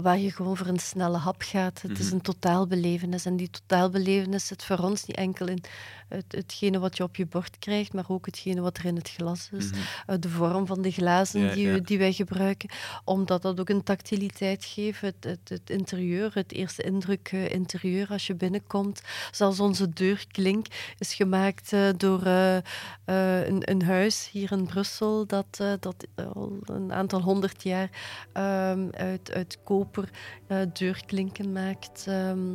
[0.01, 1.81] waar je gewoon voor een snelle hap gaat.
[1.81, 2.01] Het Mhm.
[2.01, 3.25] is een totaalbelevenis.
[3.25, 5.63] En die totaalbelevenis zit voor ons niet enkel in
[6.11, 9.09] het, hetgene wat je op je bord krijgt, maar ook hetgene wat er in het
[9.09, 9.69] glas is.
[9.69, 9.79] Mhm.
[10.07, 11.77] Uh, de vorm van de glazen Ja, die, ja.
[11.77, 12.69] die wij gebruiken.
[13.03, 15.01] Omdat dat ook een tactiliteit geeft.
[15.01, 19.01] Het, het, het interieur, het eerste indruk eh, interieur als je binnenkomt.
[19.31, 20.65] Zelfs onze deurklink
[20.97, 22.57] is gemaakt eh, door eh,
[23.11, 27.89] eh, een, een huis hier in Brussel dat, eh, dat al een aantal honderd jaar
[28.33, 30.09] ehm, uit, uit koper
[30.47, 32.05] eh, deurklinken maakt.
[32.07, 32.53] Ehm,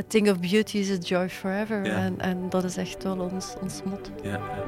[0.00, 1.84] a thing of beauty is a joy forever.
[1.84, 2.10] Ja.
[2.16, 3.82] En dat is echt wel ons, ons.
[4.22, 4.64] Ja, ja.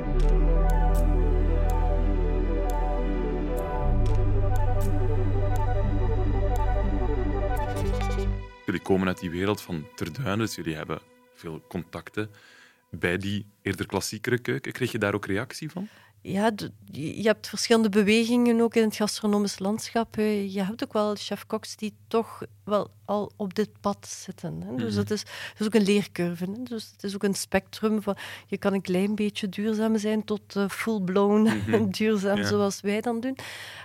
[8.66, 11.00] Jullie komen uit die wereld van Terduinen, dus jullie hebben
[11.34, 12.30] veel contacten
[12.90, 14.72] bij die eerder klassiekere keuken.
[14.72, 15.88] Kreeg je daar ook reactie van?
[16.22, 16.50] Ja,
[16.92, 20.14] je hebt verschillende bewegingen ook in het gastronomisch landschap.
[20.14, 24.62] Je hebt ook wel chef-koks die toch wel al op dit pad zitten.
[24.62, 24.74] Hè.
[24.74, 25.00] Dus mhm.
[25.00, 26.44] het is, het is ook een leercurve.
[26.44, 26.62] Hè.
[26.62, 28.16] Dus het is ook een spectrum van...
[28.46, 33.20] Je kan een klein beetje duurzaam zijn tot uh, full-blown mm duurzaam, zoals wij dan
[33.20, 33.36] doen.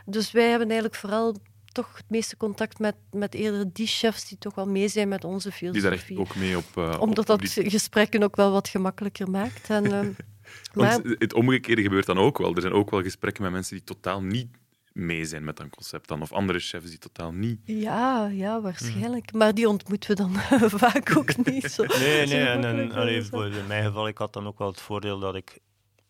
[0.06, 1.36] Dus wij hebben eigenlijk vooral
[1.71, 5.24] toch het meeste contact met, met eerder die chefs die toch wel mee zijn met
[5.24, 5.89] onze filosofie.
[5.89, 6.78] Die daar echt ook mee op...
[6.78, 9.69] Uh, Omdat dat gesprekken ook wel wat gemakkelijker maakt.
[9.69, 10.00] En, uh,
[10.73, 10.99] maar...
[11.03, 12.55] Het omgekeerde gebeurt dan ook wel.
[12.55, 14.47] Er zijn ook wel gesprekken met mensen die totaal niet
[14.93, 17.60] mee zijn met dat concept dan, of andere chefs die totaal niet...
[17.63, 19.34] Ja, ja waarschijnlijk.
[19.34, 20.36] Maar die ontmoeten we dan
[20.79, 21.71] vaak ook niet.
[21.71, 22.45] Zo, nee, nee.
[22.45, 25.60] En, en allee, in mijn geval, ik had dan ook wel het voordeel dat ik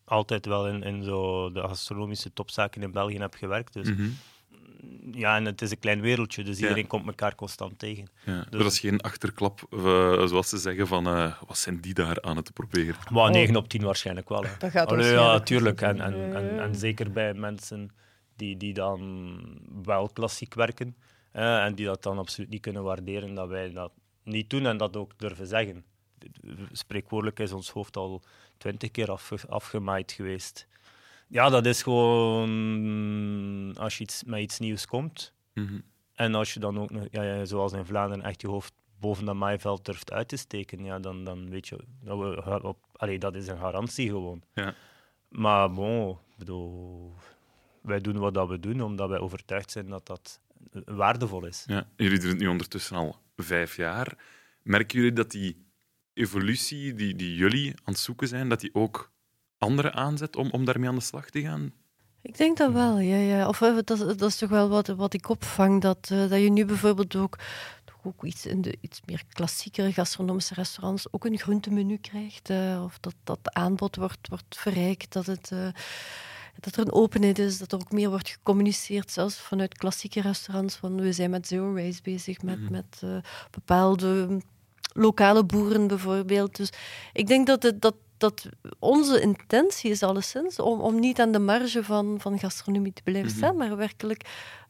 [0.04, 3.72] altijd wel in, in zo de astronomische topzaken in België heb gewerkt.
[3.72, 4.08] Dus mhm
[5.12, 8.08] ja, en het is een klein wereldje, dus iedereen komt elkaar constant tegen.
[8.24, 8.46] Ja.
[8.50, 8.62] Dus...
[8.62, 9.80] Dat is geen achterklap, uh,
[10.26, 12.94] zoals ze zeggen, van uh, wat zijn die daar aan het proberen?
[13.10, 14.42] Maar 9 op 10 waarschijnlijk wel.
[14.42, 14.50] Hè.
[14.58, 15.80] Dat gaat Allee, Ja, tuurlijk.
[15.80, 17.90] En, en, en, en, zeker bij mensen
[18.36, 19.40] die, die dan
[19.84, 20.96] wel klassiek werken
[21.32, 23.92] uh, en die dat dan absoluut niet kunnen waarderen dat wij dat
[24.22, 25.84] niet doen en dat ook durven zeggen.
[26.72, 28.22] Spreekwoordelijk is ons hoofd al
[28.58, 30.66] twintig keer af, afgemaaid geweest.
[31.26, 35.32] Ja, dat is gewoon als je iets, met iets nieuws komt.
[35.54, 35.80] Mhm.
[36.14, 39.34] En als je dan ook nog, ja, zoals in Vlaanderen, echt je hoofd boven dat
[39.34, 43.34] maaiveld durft uit te steken, ja, dan, dan weet je, dat, we, op, allee, dat
[43.34, 44.42] is een garantie gewoon.
[44.54, 44.74] Ja.
[45.28, 47.14] Maar bon, bedoel,
[47.80, 50.40] wij doen wat dat we doen, omdat wij overtuigd zijn dat dat
[50.84, 51.64] waardevol is.
[51.66, 54.18] Ja, jullie doen het nu ondertussen al vijf jaar.
[54.62, 55.66] Merken jullie dat die
[56.12, 59.10] evolutie die, die jullie aan het zoeken zijn, dat die ook
[59.58, 61.72] andere aanzet om, om daarmee aan de slag te gaan?
[62.26, 63.16] Ik denk dat wel, ja.
[63.16, 63.48] ja.
[63.48, 66.64] Of dat, dat is toch wel wat, wat ik opvang, dat, uh, dat je nu
[66.64, 67.38] bijvoorbeeld ook,
[68.02, 72.50] ook iets in de iets meer klassiekere gastronomische restaurants ook een groentemenu krijgt.
[72.50, 75.50] Uh, of dat dat aanbod wordt, wordt verrijkt, dat het...
[75.52, 75.68] Uh,
[76.60, 80.76] dat er een openheid is, dat er ook meer wordt gecommuniceerd, zelfs vanuit klassieke restaurants.
[80.76, 83.02] Van we zijn met zero waste bezig, met, mm met
[83.50, 84.40] bepaalde
[84.92, 86.56] lokale boeren bijvoorbeeld.
[86.56, 86.70] Dus
[87.12, 88.48] ik denk dat, het, dat dat
[88.78, 93.30] onze intentie is alleszins om, om niet aan de marge van, van gastronomie te blijven
[93.30, 93.36] mhm.
[93.36, 94.28] staan, maar werkelijk,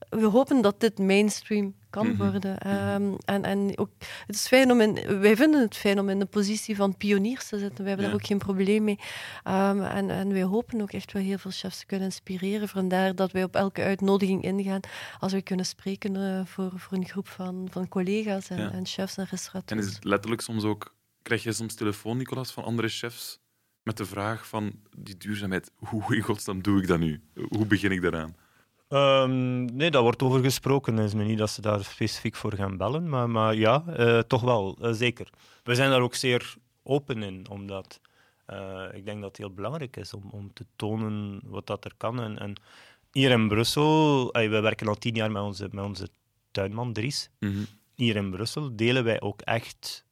[0.09, 2.31] we hopen dat dit mainstream kan mhm.
[2.31, 2.57] worden.
[2.59, 2.69] Mhm.
[2.69, 3.91] Ehm, en en ook,
[4.27, 7.49] het is fijn om in, wij vinden het fijn om in de positie van pioniers
[7.49, 7.83] te zitten.
[7.83, 8.99] We hebben daar ook geen probleem mee.
[9.45, 12.69] Um, en, en wij hopen ook echt wel heel veel chefs te kunnen inspireren.
[12.69, 14.81] Vandaar dat wij op elke uitnodiging ingaan
[15.19, 19.17] als we kunnen spreken uh, voor, voor een groep van, van collega's en, en chefs
[19.17, 19.81] en restaurateurs.
[19.81, 20.95] En is het letterlijk soms ook
[21.27, 23.39] krijg je soms telefoon, Nicolas, van andere chefs
[23.83, 25.71] met de vraag van die duurzaamheid.
[25.77, 27.21] Hoe in godsnaam doe ik dat nu?
[27.49, 28.37] Hoe begin ik daaraan?
[28.89, 30.97] Um, nee, daar wordt over gesproken.
[30.97, 34.19] Het is me niet dat ze daar specifiek voor gaan bellen, maar, maar ja, uh,
[34.19, 35.31] toch wel, uh, zeker.
[35.65, 38.01] We zijn daar ook zeer open in, omdat
[38.51, 41.93] uh, ik denk dat het heel belangrijk is om, om te tonen wat dat er
[41.97, 42.21] kan.
[42.21, 42.55] En, en
[43.13, 46.09] hier in Brussel, we werken al tien jaar met onze, met onze
[46.51, 47.31] tuinman Dries.
[47.41, 47.67] Mm -hmm.
[47.95, 50.06] Hier in Brussel delen wij ook echt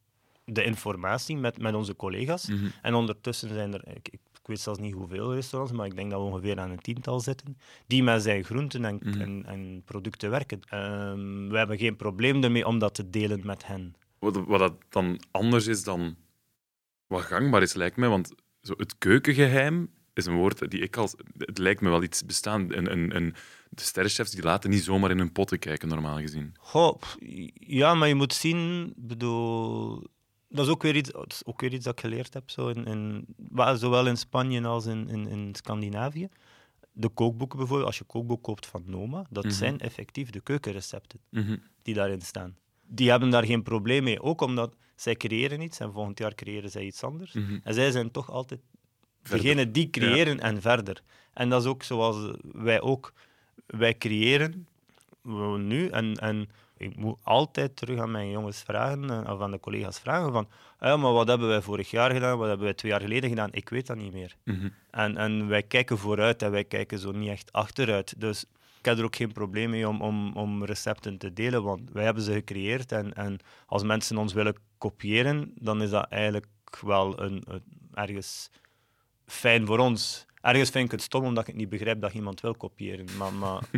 [0.44, 2.48] de informatie met, met onze collega's.
[2.48, 2.66] Mhm.
[2.82, 6.20] En ondertussen zijn er, ik, ik, weet zelfs niet hoeveel restaurants, maar ik denk dat
[6.20, 9.20] we ongeveer aan een tiental zitten, die met zijn groenten en, mhm.
[9.20, 10.60] en, en, producten werken.
[10.74, 13.94] Um, we hebben geen probleem ermee om dat te delen met hen.
[14.18, 16.16] Wat, wat dat dan anders is dan
[17.06, 21.14] wat gangbaar is, lijkt mij, want zo het keukengeheim is een woord die ik als...
[21.38, 22.72] Het lijkt me wel iets bestaan.
[22.72, 23.34] En, en, en
[23.70, 26.54] de sterrenchefs die laten niet zomaar in hun potten kijken, normaal gezien.
[26.58, 27.00] Goh,
[27.54, 28.92] ja, maar je moet zien...
[28.96, 30.02] bedoel,
[30.54, 31.12] dat is ook weer iets,
[31.44, 33.26] ook weer iets dat ik geleerd heb, zo in, in,
[33.74, 36.28] zowel in Spanje als in, in, in Scandinavië.
[36.92, 39.52] De kookboeken bijvoorbeeld, als je kookboek koopt van Noma, dat mhm.
[39.52, 41.56] zijn effectief de keukenrecepten mhm.
[41.82, 42.56] die daarin staan.
[42.86, 46.70] Die hebben daar geen probleem mee, ook omdat zij creëren iets en volgend jaar creëren
[46.70, 47.32] zij iets anders.
[47.32, 47.58] Mhm.
[47.62, 48.60] En zij zijn toch altijd
[49.22, 51.02] degene die creëren en verder.
[51.32, 53.12] En dat is ook zoals wij ook,
[53.66, 54.66] wij creëren
[55.58, 56.48] nu en, en
[56.84, 60.48] ik moet altijd terug aan mijn jongens vragen, eh, of aan de collega's vragen van,
[60.80, 63.48] ja, maar wat hebben wij vorig jaar gedaan, wat hebben wij twee jaar geleden gedaan?
[63.52, 64.36] Ik weet dat niet meer.
[64.44, 64.68] Mhm.
[64.90, 68.20] en, en wij kijken vooruit en wij kijken zo niet echt achteruit.
[68.20, 68.44] Dus
[68.78, 72.04] ik heb er ook geen probleem mee om, om, om recepten te delen, want wij
[72.04, 76.46] hebben ze gecreëerd en, en als mensen ons willen kopiëren, dan is dat eigenlijk
[76.80, 77.62] wel een, een,
[77.94, 78.50] ergens
[79.26, 80.26] fijn voor ons.
[80.40, 83.32] Ergens vind ik het stom omdat ik niet begrijp dat iemand wil kopiëren, maar...
[83.32, 83.62] maar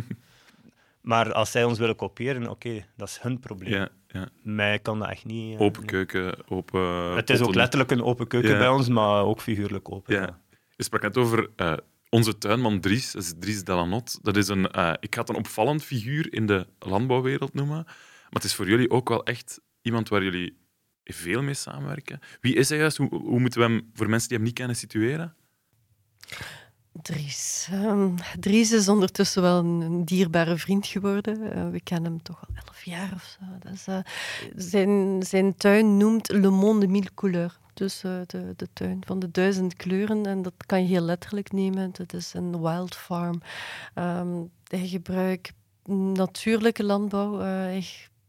[1.07, 3.73] Maar als zij ons willen kopiëren, oké, dat is hun probleem.
[3.73, 4.29] Ja, ja.
[4.41, 5.53] Mij kan dat echt niet.
[5.53, 7.15] Uh, open keuken, open.
[7.15, 10.15] Het is ook letterlijk een open keuken bij ons, maar ook figuurlijk open.
[10.15, 10.41] Ja.
[10.75, 11.73] Je sprak net over uh,
[12.09, 14.19] onze tuinman Dries, dat is Dries Delanot.
[14.21, 17.83] Dat is een, uh, ik ga het een opvallend figuur in de landbouwwereld noemen.
[17.83, 20.57] Maar het is voor jullie ook wel echt iemand waar jullie
[21.03, 22.19] veel mee samenwerken?
[22.41, 22.97] Wie is hij juist?
[22.97, 25.35] Hoe, hoe moeten we hem, voor mensen die hem niet kennen, situeren?
[27.01, 27.67] Dries.
[27.73, 31.57] Um, Dries is ondertussen wel een, dierbare vriend geworden.
[31.57, 33.69] Uh, we kennen hem toch al elf jaar of zo.
[33.69, 33.97] Dus, uh,
[34.55, 37.57] zijn, zijn tuin noemt Le Monde Mille Couleurs.
[37.73, 40.25] Dus uh, de, de tuin van de duizend kleuren.
[40.25, 41.91] En dat kan je heel letterlijk nemen.
[41.97, 43.41] Het is een wild farm.
[43.95, 45.53] Um, hij gebruikt
[46.23, 47.39] natuurlijke landbouw.
[47.39, 47.85] hij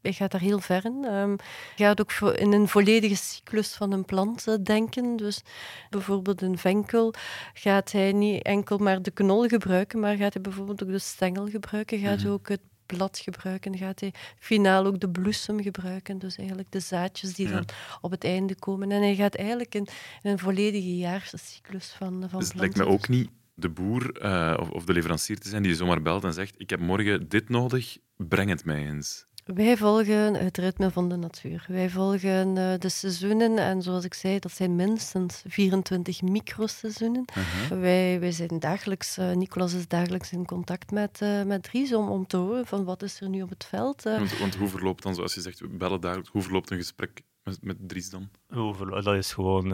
[0.08, 1.04] hij gaat daar heel ver in.
[1.04, 1.36] Um,
[1.76, 5.16] gaat ook in een volledige cyclus van een plant uh, denken.
[5.16, 5.42] Dus
[5.90, 7.14] bijvoorbeeld een venkel
[7.52, 11.48] gaat hij niet enkel maar de knol gebruiken, maar gaat hij bijvoorbeeld ook de stengel
[11.48, 12.32] gebruiken, gaat hij mhm.
[12.32, 16.18] ook het blad gebruiken, gaat hij finaal ook de bloesem gebruiken.
[16.18, 17.64] Dus eigenlijk de zaadjes die dan
[18.00, 18.90] op het einde komen.
[18.92, 19.86] En hij gaat eigenlijk in,
[20.22, 24.56] in een volledige jaarscyclus van, van dus het lijkt me ook niet de boer uh,
[24.60, 27.48] of, of, de leverancier te zijn die zomaar belt en zegt ik heb morgen dit
[27.48, 29.27] nodig, breng het mij eens.
[29.54, 31.64] Wij volgen het ritme van de natuur.
[31.68, 37.24] Wij volgen uh, de seizoenen en zoals ik zei, dat zijn minstens 24 microseizoenen.
[37.36, 41.94] Uh wij, wij zijn dagelijks, uh, Nicolas is dagelijks in contact met, uh, met Dries
[41.94, 44.02] om, om te horen van wat is er nu op het veld.
[44.02, 47.22] Want, want, hoe verloopt dan, zoals je zegt, we bellen dagelijks, hoe verloopt een gesprek
[47.42, 48.28] met, met Dries dan?
[48.48, 49.68] Hoe dat is gewoon,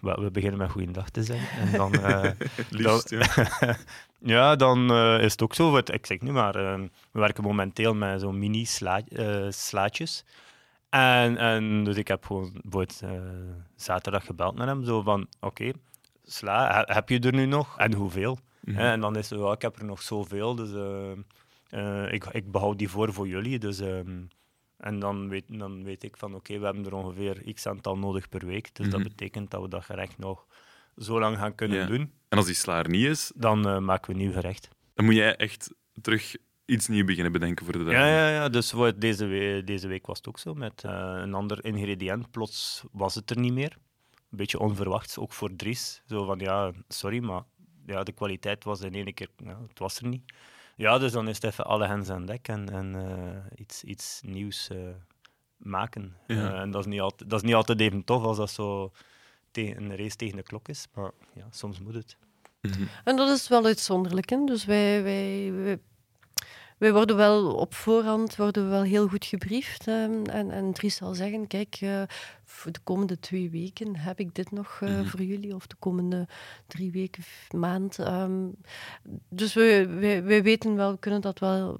[0.00, 1.58] we beginnen met goeiedag te zeggen.
[1.58, 1.90] En dan,
[2.70, 3.18] Liefst, dan,
[3.60, 3.76] ja.
[4.26, 5.76] Ja, dan uh, is het ook zo.
[5.76, 6.74] Ik zeg nu maar, uh,
[7.10, 10.24] we werken momenteel met zo'n mini sla uh, slaatjes.
[10.88, 13.02] En, en dus ik heb gewoon bijvoorbeeld
[13.76, 14.84] zaterdag gebeld naar hem.
[14.84, 15.74] Zo van, oké, okay,
[16.24, 17.78] sla, heb je er nu nog?
[17.78, 18.38] En hoeveel?
[18.64, 18.76] -hmm.
[18.76, 20.70] En dan is het, ik heb er nog zoveel, dus
[22.10, 23.58] ik, ik behoud die voor voor jullie.
[23.58, 24.28] Dus, um,
[24.76, 27.98] en dan weet, dan weet ik van, oké, okay, we hebben er ongeveer x aantal
[27.98, 28.74] nodig per week.
[28.74, 29.02] Dus mm -hmm.
[29.02, 30.46] dat betekent dat we dat gerecht nog
[30.96, 31.86] zo lang gaan kunnen ja.
[31.86, 32.12] doen.
[32.28, 33.32] En als die slaar niet is...
[33.34, 34.68] Dan uh, maken we nieuw gerecht.
[34.94, 37.92] Dan moet jij echt terug iets nieuws beginnen bedenken voor de dag.
[37.92, 38.48] Ja, ja, ja.
[38.48, 40.54] dus voor deze, week, deze week was het ook zo.
[40.54, 42.30] Met uh, een ander ingrediënt.
[42.30, 43.76] Plots was het er niet meer.
[44.30, 46.02] Een beetje onverwachts, ook voor Dries.
[46.06, 47.42] Zo van, ja, sorry, maar
[47.86, 49.28] ja, de kwaliteit was in één keer...
[49.36, 50.32] Ja, het was er niet.
[50.76, 54.20] Ja, dus dan is het even alle hens aan dek en, en uh, iets, iets
[54.24, 54.70] nieuws
[55.56, 56.16] maken.
[56.26, 56.60] Ja.
[56.60, 58.92] en dat is, niet altijd, dat is niet altijd even tof als dat zo
[59.52, 60.86] een race tegen de klok is.
[60.94, 62.16] Maar ja, soms moet het.
[62.60, 62.82] Mhm.
[63.04, 64.30] En dat is wel uitzonderlijk.
[64.30, 64.44] Hè?
[64.44, 65.78] Dus wij, wij, wij,
[66.78, 69.86] wij, worden wel op voorhand worden we wel heel goed gebriefd.
[69.86, 72.02] Um, en, en Dries zal zeggen, kijk, uh,
[72.44, 75.06] voor de komende twee weken heb ik dit nog uh, mm-hmm.
[75.06, 75.54] voor jullie.
[75.54, 76.26] Of de komende
[76.66, 77.98] drie weken, maand.
[77.98, 78.54] Um,
[79.28, 81.78] dus we, wij, wij weten wel, we kunnen dat wel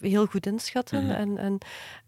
[0.00, 1.02] heel goed inschatten.
[1.02, 1.16] Mm-hmm.
[1.16, 1.58] en, en,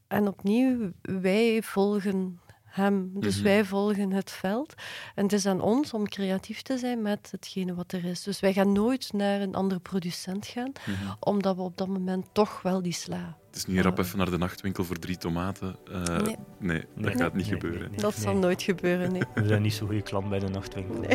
[0.08, 2.40] en opnieuw, wij volgen
[2.70, 3.10] hem.
[3.14, 3.52] Dus mm-hmm.
[3.52, 4.74] wij volgen het veld.
[5.14, 8.22] En het is aan ons om creatief te zijn met hetgene wat er is.
[8.22, 11.16] Dus wij gaan nooit naar een andere producent gaan, mm-hmm.
[11.20, 13.36] omdat we op dat moment toch wel die sla.
[13.46, 15.76] Het is niet rap even naar de nachtwinkel voor drie tomaten.
[15.90, 16.36] Uh, nee.
[16.58, 16.84] nee.
[16.96, 17.90] dat gaat niet nee, gebeuren.
[17.96, 19.22] dat zal nooit gebeuren, nee.
[19.34, 21.00] We zijn niet zo goede klant bij de nachtwinkel.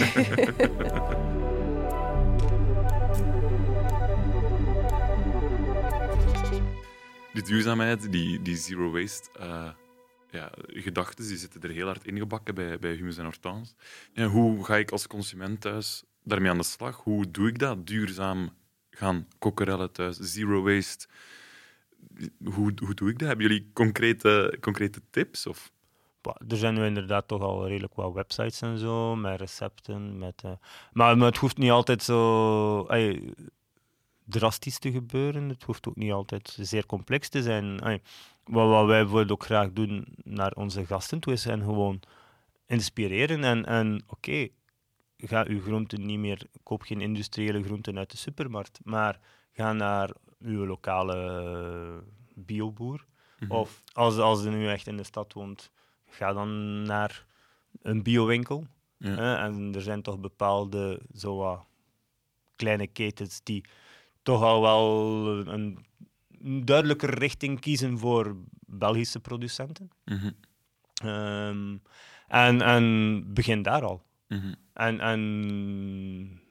[7.34, 9.30] die duurzaamheid, die, die zero waste...
[9.39, 9.70] Uh,
[10.36, 13.74] ja, gedachten die zitten er heel hard ingebakken bij, bij Humus en Hortense.
[14.13, 16.98] Ja, hoe ga ik als consument thuis daarmee aan de slag?
[16.98, 17.88] Hoe doe ik dat?
[17.88, 18.50] Duurzaam
[18.89, 21.08] gaan kokkerellen thuis, zero waste.
[22.43, 23.28] Hoe, hoe doe ik dat?
[23.28, 25.48] Hebben jullie concrete, concrete tips?
[25.48, 25.74] Of?
[26.48, 30.17] Er zijn nu inderdaad toch al redelijk wat websites en zo, met recepten.
[30.17, 30.52] Met, uh,
[30.93, 32.88] maar, het hoeft niet altijd zo
[34.26, 35.50] drastisch te gebeuren.
[35.50, 37.82] Het hoeft ook niet altijd zeer complex te zijn.
[37.82, 38.02] Ay,
[38.44, 42.00] wat, wat wij bijvoorbeeld ook graag doen naar onze gasten toe, is hen gewoon
[42.66, 43.44] inspireren.
[43.44, 44.48] En, en oké,
[45.18, 49.20] ga uw groenten niet meer, koop geen industriële groenten uit de supermarkt, maar
[49.52, 53.06] ga naar uw lokale bioboer.
[53.40, 53.58] Mm -hmm.
[53.58, 55.72] Of als, als je nu echt in de stad woont,
[56.10, 57.26] ga dan naar
[57.82, 58.68] een biowinkel.
[58.98, 59.44] Ja.
[59.44, 61.66] En er zijn toch bepaalde zo wat
[62.56, 63.66] kleine ketens die
[64.26, 65.86] toch al wel een
[66.66, 68.36] duidelijker richting kiezen voor
[68.66, 69.90] Belgische producenten.
[70.06, 71.10] Mm -hmm.
[71.10, 71.82] um,
[72.28, 74.04] en, en begin daar al.
[74.28, 74.56] Mm -hmm.
[74.74, 76.42] En, en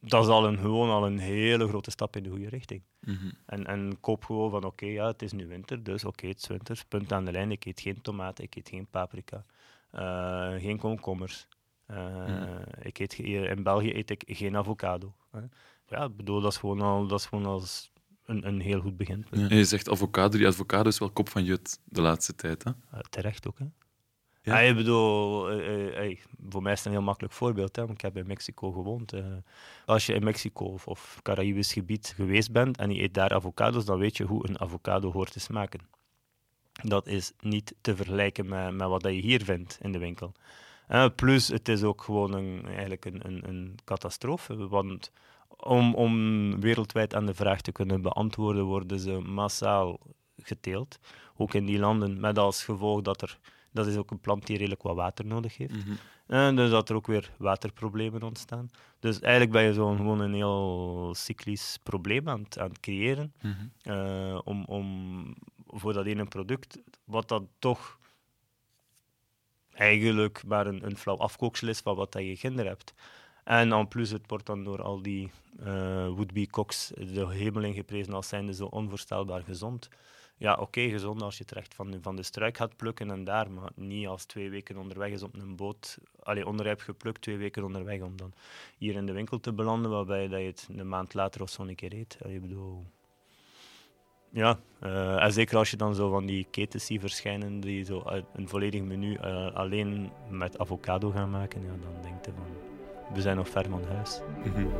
[0.00, 2.82] dat is al een, gewoon al een hele grote stap in de goede richting.
[3.00, 3.32] Mm -hmm.
[3.46, 6.30] en, en koop gewoon van, oké, okay, ja, het is nu winter, dus oké, okay,
[6.30, 9.44] het is winter, punt aan de lijn, ik eet geen tomaten, ik eet geen paprika,
[9.94, 11.48] uh, geen komkommers.
[11.90, 15.14] Uh, ik eet, in België eet ik geen avocado.
[15.30, 15.40] Hè.
[15.88, 17.90] Ja, ik bedoel, dat is gewoon al, dat is gewoon als
[18.24, 19.26] een, een heel goed begin.
[19.30, 19.46] Ja.
[19.48, 22.64] je zegt avocado, die avocado is wel kop van jut de laatste tijd.
[22.64, 22.70] Hè?
[22.70, 23.64] Uh, terecht ook, hè?
[24.42, 24.58] Ja.
[24.58, 28.00] ik bedoel, uh, uh, voor mij is het een heel makkelijk voorbeeld, hè, want ik
[28.00, 29.12] heb in Mexico gewoond.
[29.86, 33.84] als je in Mexico of, of Caraïbisch gebied geweest bent en je eet daar avocados,
[33.84, 35.80] dan weet je hoe een avocado hoort te smaken.
[36.72, 40.32] dat is niet te vergelijken met, met wat je hier vindt in de winkel.
[41.14, 44.68] Plus, het is ook gewoon een, eigenlijk een, een, een catastrofe.
[44.68, 45.12] Want
[45.62, 49.98] om, om wereldwijd aan de vraag te kunnen beantwoorden, worden ze massaal
[50.36, 50.98] geteeld.
[51.36, 53.38] Ook in die landen, met als gevolg dat er
[53.70, 55.86] dat is ook een plant die redelijk wat water nodig heeft.
[55.86, 58.70] Mm En dus dat er ook weer waterproblemen ontstaan.
[59.00, 63.32] Dus eigenlijk ben je zo gewoon een heel cyclisch probleem aan het, aan het creëren.
[63.42, 63.54] Mhm.
[63.82, 65.34] Eh, om, om
[65.66, 67.98] voor dat ene product, wat dan toch
[69.72, 72.94] eigenlijk maar een, een flauw afkooksel is van wat dat je kinder hebt.
[73.48, 75.30] En en plus, het wordt dan door al die
[75.60, 75.66] uh,
[76.08, 76.48] would-be
[77.12, 79.88] de hemel ingeprezen als zijnde zo onvoorstelbaar gezond
[80.38, 83.70] ja, oké, gezond als je terecht van, van de struik gaat plukken en daar, maar
[83.74, 88.00] niet als twee weken onderweg is op een boot, allee, onderrijp geplukt, twee weken onderweg,
[88.00, 88.32] om dan
[88.76, 91.62] hier in de winkel te belanden, waarbij dat je het een maand later of zo
[91.62, 92.18] een keer eet.
[92.22, 92.84] Allee, bedoel...
[94.30, 98.02] Ja, uh, en zeker als je dan zo van die ketens ziet verschijnen die zo
[98.32, 102.77] een volledig menu uh, alleen met avocado gaan maken, ja, dan denk je van,
[103.14, 104.20] we zijn nog ver van huis.
[104.44, 104.72] Mm -hmm.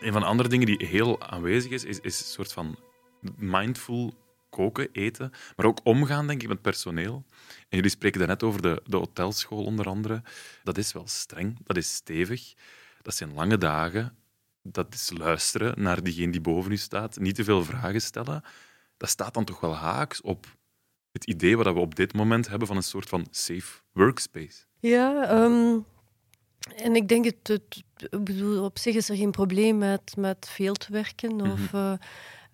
[0.00, 2.78] Een van de andere dingen die heel aanwezig is, is, is een soort van
[3.36, 4.14] mindful
[4.50, 7.24] koken, eten, maar ook omgaan, denk ik, met personeel.
[7.58, 10.22] En jullie spreken daarnet over de, de hotelschool, onder andere.
[10.62, 12.54] Dat is wel streng, dat is stevig,
[13.02, 14.16] dat zijn lange dagen,
[14.62, 18.42] dat is luisteren naar diegene die boven u staat, niet te veel vragen stellen.
[18.96, 20.46] Dat staat dan toch wel haaks op
[21.16, 24.64] het idee wat we op dit moment hebben van een soort van safe workspace.
[24.78, 25.84] Ja, um,
[26.76, 30.74] en ik denk, het, het, bedoel, op zich is er geen probleem met, met veel
[30.74, 31.40] te werken.
[31.40, 31.98] Of, mm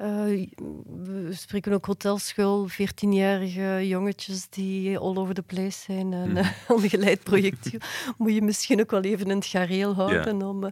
[0.03, 6.13] we spreken ook hotelschool, 14-jarige jongetjes die all over the place zijn.
[6.13, 6.43] En mm
[6.77, 7.79] ongeleid projectiel
[8.19, 10.71] moet je misschien ook wel even in het gareel houden om,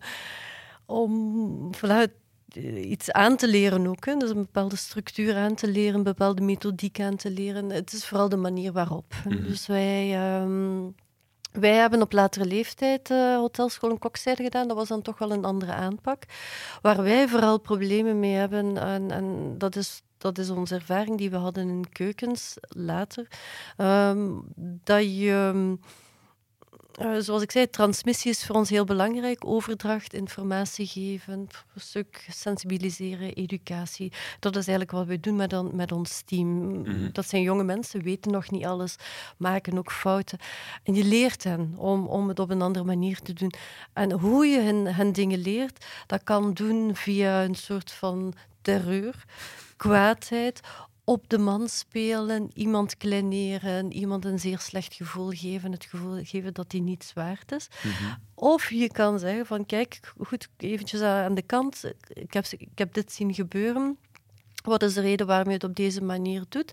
[0.87, 2.11] om vanuit
[2.57, 4.07] iets aan te leren ook.
[4.07, 4.17] Hè.
[4.17, 7.71] Dus een bepaalde structuur aan te leren, een bepaalde methodiek aan te leren.
[7.71, 9.15] Het is vooral de manier waarop.
[9.25, 9.43] Mhm.
[9.43, 10.15] Dus wij...
[10.15, 10.89] Ehm,
[11.51, 14.69] wij hebben op latere leeftijd uh, hotelschool en kokzijde gedaan.
[14.69, 16.23] Dat was dan toch wel een andere aanpak.
[16.83, 21.31] Waar wij vooral problemen mee hebben, en, en dat is dat is onze ervaring die
[21.31, 23.27] we hadden in keukens later.
[23.77, 24.43] Um,
[24.85, 25.77] dat je
[27.03, 29.47] uh, zoals ik zei, transmissie is voor ons heel belangrijk.
[29.47, 34.13] Overdracht, informatie geven, een stuk sensibiliseren, educatie.
[34.41, 36.81] Dat is eigenlijk wat we doen met, met ons team.
[36.81, 37.13] Mhm.
[37.13, 38.97] Dat zijn jonge mensen, weten nog niet alles,
[39.37, 40.39] maken ook fouten.
[40.83, 43.53] En je leert hen om, om het op een andere manier te doen.
[43.93, 49.25] En hoe je hen, hen dingen leert, dat kan doen via een soort van terreur,
[49.77, 50.61] kwaadheid
[51.11, 56.55] op de man spelen, iemand kleineren, iemand een zeer slecht gevoel geven, het gevoel geven
[56.55, 57.69] dat hij niets waard is.
[57.83, 58.15] Mhm.
[58.35, 62.95] Of je kan zeggen van kijk, goed, eventjes aan de kant, ik heb, ik heb
[62.95, 63.99] dit zien gebeuren.
[64.65, 66.73] Wat is de reden waarom je het op deze manier doet?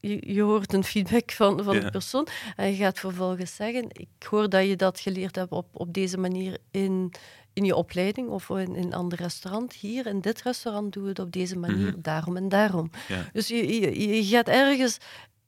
[0.00, 4.26] Je, je hoort een feedback van, van de persoon en je gaat vervolgens zeggen: Ik
[4.28, 7.12] hoor dat je dat geleerd hebt op, op deze manier in,
[7.54, 9.72] in je opleiding of in, in een ander restaurant.
[9.72, 12.00] Hier in dit restaurant doen we het op deze manier, mhm.
[12.00, 12.90] daarom en daarom.
[13.32, 14.98] Dus je, je, je, gaat ergens.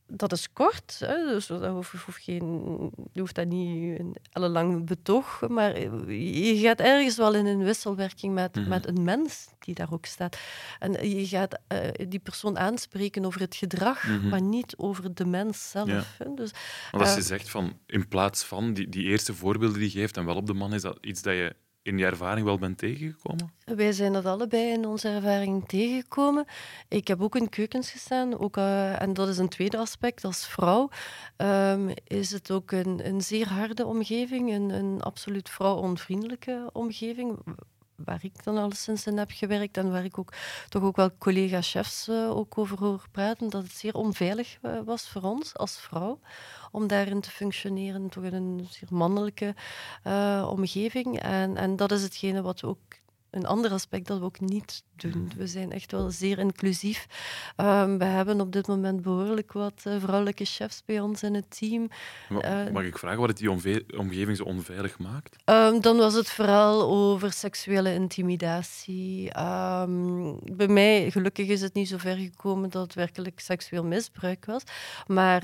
[0.08, 4.86] Dat is kort, hè, dus dat hoeft, hoeft geen, je hoeft dat niet een ellenlang
[4.86, 5.80] betoog, maar
[6.12, 8.68] je gaat ergens wel in een wisselwerking met, mhm.
[8.68, 10.38] met een mens die daar ook staat.
[10.78, 14.28] En je gaat uh, die persoon aanspreken over het gedrag, mhm.
[14.28, 16.16] maar niet over de mens zelf.
[16.18, 16.24] Ja.
[16.34, 16.50] Dus,
[16.90, 19.98] Want als je uh, zegt van in plaats van die, die eerste voorbeelden die je
[19.98, 21.54] geeft en wel op de man, is dat iets dat je
[21.86, 23.52] in je ervaring wel bent tegengekomen?
[23.64, 26.44] Wij zijn dat allebei in onze ervaring tegengekomen.
[26.88, 30.24] Ik heb ook in keukens gestaan, ook, uh, en dat is een tweede aspect.
[30.24, 30.88] Als vrouw
[31.36, 37.38] um, is het ook een, een zeer harde omgeving, een, een absoluut vrouwonvriendelijke omgeving
[37.96, 40.32] waar ik dan al sinds in heb gewerkt en waar ik ook
[40.68, 45.08] toch ook wel collega-chefs uh, ook over hoor praten, dat het zeer onveilig uh, was
[45.08, 46.20] voor ons als vrouw
[46.70, 49.54] om daarin te functioneren, toch in een zeer mannelijke
[50.06, 51.20] uh, omgeving.
[51.20, 52.78] En, en dat is hetgene wat we ook
[53.36, 55.32] een ander aspect dat we ook niet doen.
[55.36, 57.06] We zijn echt wel zeer inclusief.
[57.56, 61.58] Um, we hebben op dit moment behoorlijk wat uh, vrouwelijke chefs bij ons in het
[61.58, 61.88] team.
[62.30, 63.50] Uh, Mag ik vragen wat het die
[63.98, 65.36] omgeving zo onveilig maakt?
[65.44, 69.38] Um, dan was het vooral over seksuele intimidatie.
[69.38, 74.44] Um, bij mij, gelukkig is het niet zo ver gekomen dat het werkelijk seksueel misbruik
[74.44, 74.62] was.
[75.06, 75.42] Maar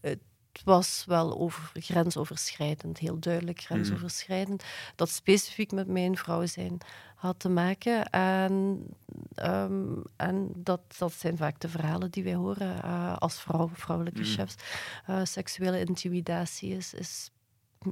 [0.00, 0.18] het
[0.58, 4.64] het was wel over, grensoverschrijdend, heel duidelijk grensoverschrijdend.
[4.94, 6.78] Dat specifiek met mijn vrouw zijn
[7.14, 8.10] had te maken.
[8.10, 8.86] En,
[9.34, 9.82] ehm,
[10.16, 14.26] en dat, dat zijn vaak de verhalen die wij horen uh, als vrouw, vrouwelijke mm.
[14.26, 14.54] chefs.
[15.10, 17.30] Uh, seksuele intimidatie is, is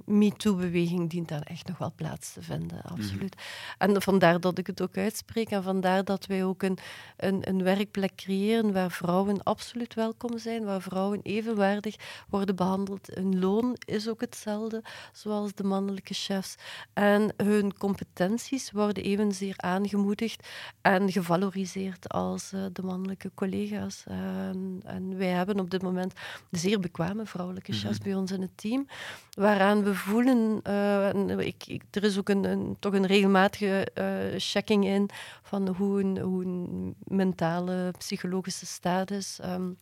[0.05, 3.37] MeToo-beweging dient daar echt nog wel plaats te vinden, absoluut.
[3.79, 6.79] En vandaar dat ik het ook uitspreek en vandaar dat wij ook een,
[7.17, 11.97] een, een werkplek creëren waar vrouwen absoluut welkom zijn, waar vrouwen evenwaardig
[12.29, 13.09] worden behandeld.
[13.15, 14.83] Hun loon is ook hetzelfde,
[15.13, 16.55] zoals de mannelijke chefs.
[16.93, 20.49] En hun competenties worden evenzeer aangemoedigd
[20.81, 24.05] en gevaloriseerd als uh, de mannelijke collega's.
[24.07, 26.13] En, en wij hebben op dit moment
[26.51, 28.87] zeer bekwame vrouwelijke chefs bij ons in het team,
[29.31, 34.07] waaraan we voelen, uh, ik, ik, er is ook een, toch een regelmatige uh,
[34.37, 35.09] checking in
[35.43, 39.39] van hoe een, hoe een mentale, psychologische staat is.
[39.45, 39.77] Um,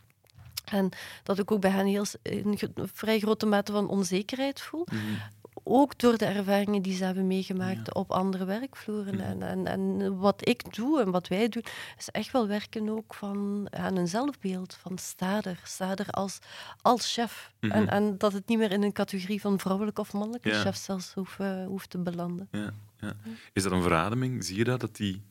[0.65, 0.89] en
[1.23, 2.59] dat ik ook bij hen heel, een
[2.93, 4.87] vrij grote mate van onzekerheid voel.
[4.91, 5.17] -hmm
[5.63, 7.93] ook door de ervaringen die ze hebben meegemaakt ja.
[7.93, 9.21] op andere werkvloeren.
[9.21, 11.65] En, en, en wat ik doe en wat wij doen,
[11.99, 15.61] is echt wel werken ook van, aan een zelfbeeld van stader.
[15.65, 16.39] Stader als,
[16.83, 17.53] als chef.
[17.61, 17.81] Mm -hmm.
[17.81, 20.61] en, en dat het niet meer in een categorie van vrouwelijke of mannelijke ja.
[20.61, 22.49] chef zelfs hoeft, uh, hoeft te belanden.
[22.51, 23.17] Ja, ja.
[23.53, 24.45] Is dat een verademing?
[24.45, 25.23] Zie je dat, dat die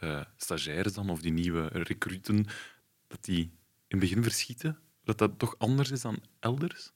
[0.00, 2.46] uh, stagiaires dan, of die nieuwe recruten,
[3.06, 3.40] dat die
[3.88, 4.78] in het begin verschieten?
[5.04, 6.92] Dat dat toch anders is dan elders?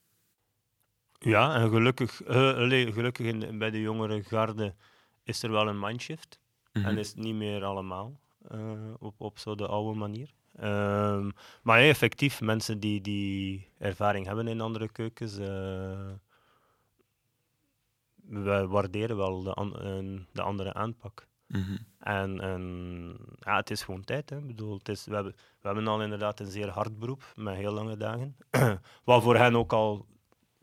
[1.23, 4.75] Ja, en gelukkig, uh, allee, gelukkig in, bij de jongere garde
[5.23, 6.41] is er wel een mindshift.
[6.73, 6.91] Mm -hmm.
[6.91, 8.21] En is het niet meer allemaal
[8.53, 10.31] uh, op, op zo de oude manier.
[10.63, 15.47] Um, maar ja, effectief, mensen die, die ervaring hebben in andere keukens, uh,
[18.15, 19.71] we waarderen wel de, an
[20.33, 21.29] de andere aanpak.
[21.47, 21.79] Mm -hmm.
[21.99, 24.31] En, en ja, het is gewoon tijd.
[24.31, 24.37] Hè.
[24.37, 27.57] Ik bedoel, het is, we, hebben, we hebben al inderdaad een zeer hard beroep met
[27.57, 28.37] heel lange dagen.
[29.05, 30.07] Wat voor hen ook al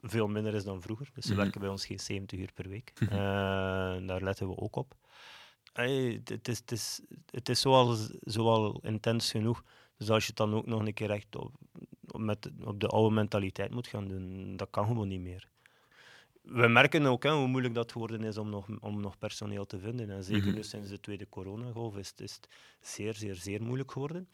[0.10, 1.10] veel minder is dan vroeger.
[1.14, 1.44] Dus ze mm -hmm.
[1.44, 2.94] werken bij ons geen 70 uur per week.
[3.00, 3.10] Uh,
[4.08, 4.96] daar letten we ook op.
[5.74, 7.02] Hey, het, is, het, is,
[7.32, 9.64] het is zoal, zoal intens genoeg.
[9.98, 11.56] Dus als je het dan ook nog een keer echt op,
[12.16, 15.50] met, op de oude mentaliteit moet gaan doen, dat kan gewoon niet meer.
[16.42, 19.80] We merken ook hè, hoe moeilijk dat geworden is om nog, om nog personeel te
[19.80, 20.10] vinden.
[20.10, 20.56] En zeker mm -hmm.
[20.56, 22.48] nu sinds de tweede coronagolf is, is het
[22.80, 24.30] zeer, zeer, zeer moeilijk geworden.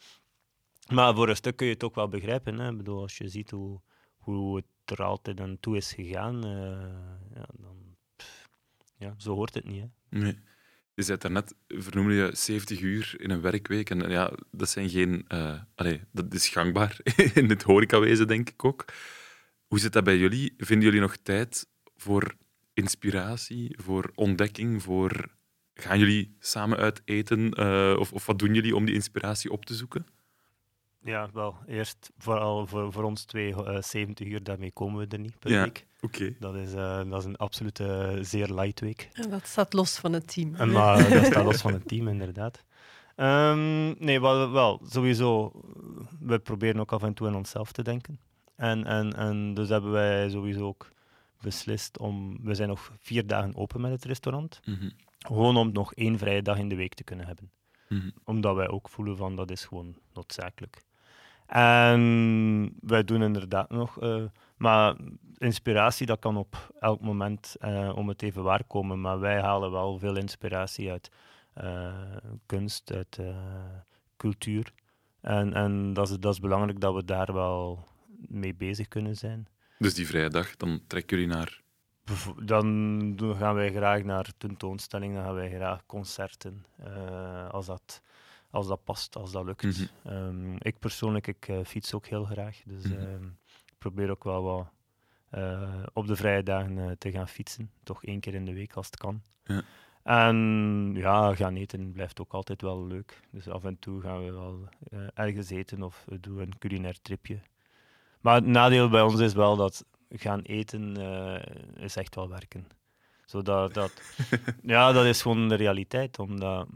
[0.91, 2.59] Maar voor een stuk kun je het ook wel begrijpen.
[2.59, 2.69] Hè.
[2.69, 3.81] Ik bedoel, als je ziet hoe,
[4.17, 7.95] hoe het er altijd aan toe is gegaan, uh, ja, dan,
[8.97, 9.81] ja, zo hoort het niet.
[9.81, 10.19] Hè.
[10.19, 10.37] Nee.
[10.95, 13.89] Je zei daarnet, vernoemde je 70 uur in een werkweek.
[13.89, 15.25] En ja, dat zijn geen...
[15.29, 15.61] Uh,
[16.11, 16.99] dat is gangbaar
[17.33, 18.85] in het horecawezen, denk ik ook.
[19.67, 20.53] Hoe zit dat bij jullie?
[20.57, 22.35] Vinden jullie nog tijd voor
[22.73, 25.31] inspiratie, voor ontdekking, voor...
[25.73, 27.59] Gaan jullie samen uit eten?
[27.59, 30.05] Uh, of, of wat doen jullie om die inspiratie op te zoeken?
[31.03, 31.55] Ja, wel.
[31.67, 35.51] Eerst vooral voor, voor ons twee, uh, 70 uur, daarmee komen we er niet per
[35.51, 35.85] ja, week.
[36.01, 36.35] Okay.
[36.39, 39.09] Dat, is, uh, dat is een absolute uh, zeer light week.
[39.13, 40.55] En dat staat los van het team.
[40.55, 42.63] En, maar dat staat los van het team, inderdaad.
[43.15, 45.51] Um, nee, wel, wel, sowieso,
[46.19, 48.19] we proberen ook af en toe aan onszelf te denken.
[48.55, 50.91] En, en, en dus hebben wij sowieso ook
[51.41, 52.37] beslist om...
[52.43, 54.59] We zijn nog vier dagen open met het restaurant.
[54.65, 54.91] Mm -hmm.
[55.19, 57.51] Gewoon om nog één vrije dag in de week te kunnen hebben.
[57.89, 58.13] Mm -hmm.
[58.23, 60.81] Omdat wij ook voelen van, dat is gewoon noodzakelijk.
[61.53, 64.23] En wij doen inderdaad nog, uh,
[64.57, 64.95] maar
[65.37, 69.01] inspiratie dat kan op elk moment uh, om het even waar komen.
[69.01, 71.11] Maar wij halen wel veel inspiratie uit
[71.63, 71.93] uh,
[72.45, 73.19] kunst, uit
[74.17, 74.73] cultuur.
[75.21, 77.87] En, en dat, is, dat is belangrijk dat we daar wel
[78.17, 79.47] mee bezig kunnen zijn.
[79.77, 81.61] Dus die vrije dag, dan trekken jullie naar
[82.43, 88.01] dan gaan wij graag naar tentoonstellingen, dan gaan wij graag concerten, uh, als dat
[88.53, 89.63] als dat past, als dat lukt.
[89.63, 90.13] Mhm.
[90.15, 92.61] Um, ik persoonlijk, ik uh, fiets ook heel graag.
[92.65, 92.93] Dus Mhm.
[92.93, 93.11] uh,
[93.65, 94.67] ik probeer ook wel wat
[95.31, 97.71] uh, op de vrije dagen uh, te gaan fietsen.
[97.83, 99.21] Toch één keer in de week als het kan.
[99.43, 99.61] Ja.
[100.03, 103.19] En ja, gaan eten blijft ook altijd wel leuk.
[103.31, 104.69] Dus af en toe gaan we wel
[105.13, 107.39] ergens eten of we doen een culinair tripje.
[108.21, 112.67] Maar het nadeel bij ons is wel dat gaan eten uh, is echt wel werken.
[113.25, 114.01] Zodat, dat,
[114.63, 116.19] ja, dat is gewoon de realiteit.
[116.19, 116.67] Omdat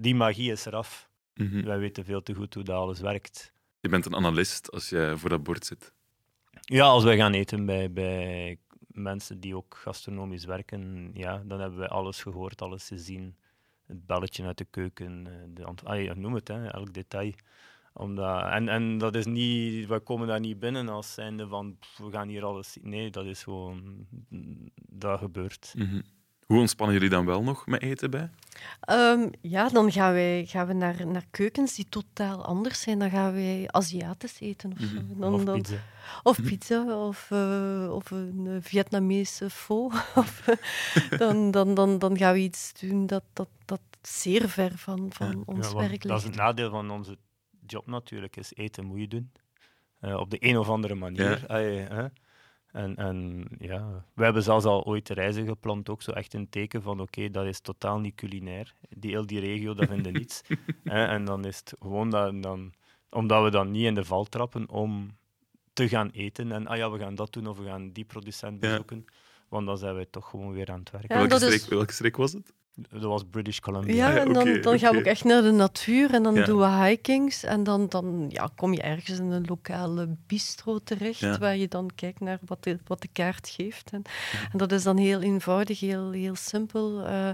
[0.00, 1.08] die magie is eraf.
[1.34, 1.64] Mhm.
[1.64, 3.52] Wij weten veel te goed hoe dat alles werkt.
[3.80, 5.92] Je bent een analist als je voor dat bord zit.
[6.60, 11.78] Ja, als wij gaan eten bij, bij mensen die ook gastronomisch werken, ja, dan hebben
[11.78, 13.36] wij alles gehoord, alles gezien.
[13.86, 17.32] Het belletje uit de keuken, eh, de ah, noem het, hè, elk detail.
[17.92, 21.98] Omdat, en, en dat is niet, we komen daar niet binnen als zijnde van pff,
[21.98, 22.88] we gaan hier alles zien.
[22.88, 24.06] Nee, dat is gewoon,
[24.74, 25.74] dat gebeurt.
[25.76, 26.00] Mhm.
[26.50, 28.30] Hoe ontspannen jullie dan wel nog met eten bij?
[28.90, 32.98] Um, ja, dan gaan, wij, gaan we naar, naar keukens die totaal anders zijn.
[32.98, 34.86] Dan gaan wij Aziatisch eten of zo.
[34.86, 35.20] Mhm.
[35.20, 35.76] Dan, of dan, pizza.
[36.22, 39.84] Of pizza, of, uh, of een Vietnamese pho.
[40.14, 44.72] of, uh, dan, dan, dan, dan gaan we iets doen dat, dat, dat zeer ver
[44.78, 45.42] van, van Ja.
[45.44, 46.24] ons Ja, werk dat is ligt.
[46.24, 47.16] het nadeel van onze
[47.66, 49.32] job natuurlijk, is eten moet je doen.
[50.00, 51.40] Eh, op de een of andere manier.
[51.40, 51.46] Ja.
[51.46, 52.06] Allee, hè.
[52.72, 56.82] En, en ja, we hebben zelfs al ooit reizen gepland, ook zo echt een teken
[56.82, 58.74] van oké, dat is totaal niet culinair.
[58.88, 60.40] Die, heel die regio, dat vinden niets.
[60.84, 62.72] Hè, en dan is het gewoon dat, dan,
[63.10, 65.16] omdat we dan niet in de val trappen om
[65.72, 66.52] te gaan eten.
[66.52, 68.68] En ah ja, we gaan dat doen of we gaan die producent Ja.
[68.70, 69.04] bezoeken.
[69.48, 71.20] Want dan zijn wij toch gewoon weer aan het werken.
[71.20, 71.46] Ja, welke,
[71.86, 72.52] is- streek was het?
[72.90, 73.94] Dat was British Columbia.
[73.94, 76.34] Ja, Ah, ja, en dan, dan gaan we ook echt naar de natuur en dan
[76.34, 76.44] Ja.
[76.44, 77.44] doen we hikings.
[77.44, 81.38] En dan, dan ja, kom je ergens in een lokale bistro terecht, Ja.
[81.38, 83.90] waar je dan kijkt naar wat de, wat de kaart geeft.
[83.92, 84.02] En,
[84.52, 87.04] en dat is dan heel eenvoudig, heel, heel simpel.
[87.04, 87.30] eh,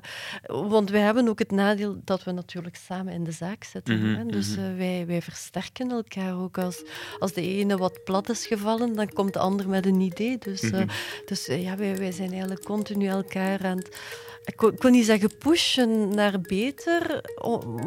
[0.47, 3.99] want wij hebben ook het nadeel dat we natuurlijk samen in de zaak zitten.
[3.99, 4.25] Mhm, hè.
[4.27, 4.61] Dus mhm.
[4.67, 6.59] eh, wij, wij versterken elkaar ook.
[6.59, 6.83] Als,
[7.19, 10.39] als de ene wat plat is gevallen, dan komt de ander met een idee.
[10.39, 10.89] Dus, eh, Mhm.
[11.25, 13.99] dus eh, ja, wij, wij zijn eigenlijk continu elkaar aan het
[14.45, 17.21] ik ik wil niet zeggen pushen naar beter,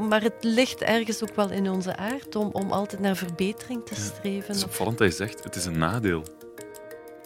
[0.10, 3.96] maar het ligt ergens ook wel in onze aard om, om altijd naar verbetering te
[3.96, 4.48] streven.
[4.48, 6.24] Het is opvallend dat je zegt, het is een nadeel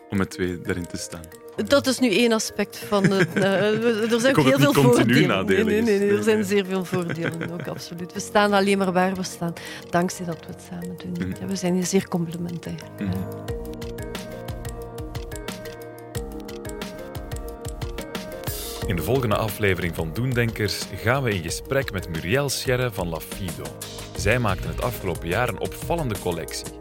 [0.09, 1.41] om met twee daarin te staan.
[1.55, 3.33] Dat is nu één aspect van het.
[3.35, 5.45] eh, er zijn ook heel veel voordelen.
[5.45, 8.13] nee, nee, er zijn zeer veel voordelen ook, absoluut.
[8.13, 9.53] We staan alleen maar waar we staan,
[9.89, 11.35] dankzij dat we het samen doen.
[11.39, 12.79] Ja, we zijn zeer complementair.
[12.97, 13.61] Ja.
[18.87, 23.63] In de volgende aflevering van Doendenkers gaan we in gesprek met Muriel Scherre van Lafido.
[24.17, 26.73] Zij maakte het afgelopen jaar een opvallende collectie,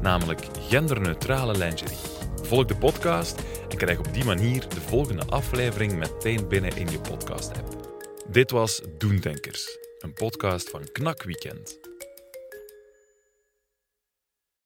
[0.00, 1.96] namelijk genderneutrale lingerie.
[2.42, 6.98] Volg de podcast en krijg op die manier de volgende aflevering meteen binnen in je
[6.98, 7.94] podcast-app.
[8.28, 11.85] Dit was Doendenkers, een podcast van Knak Weekend.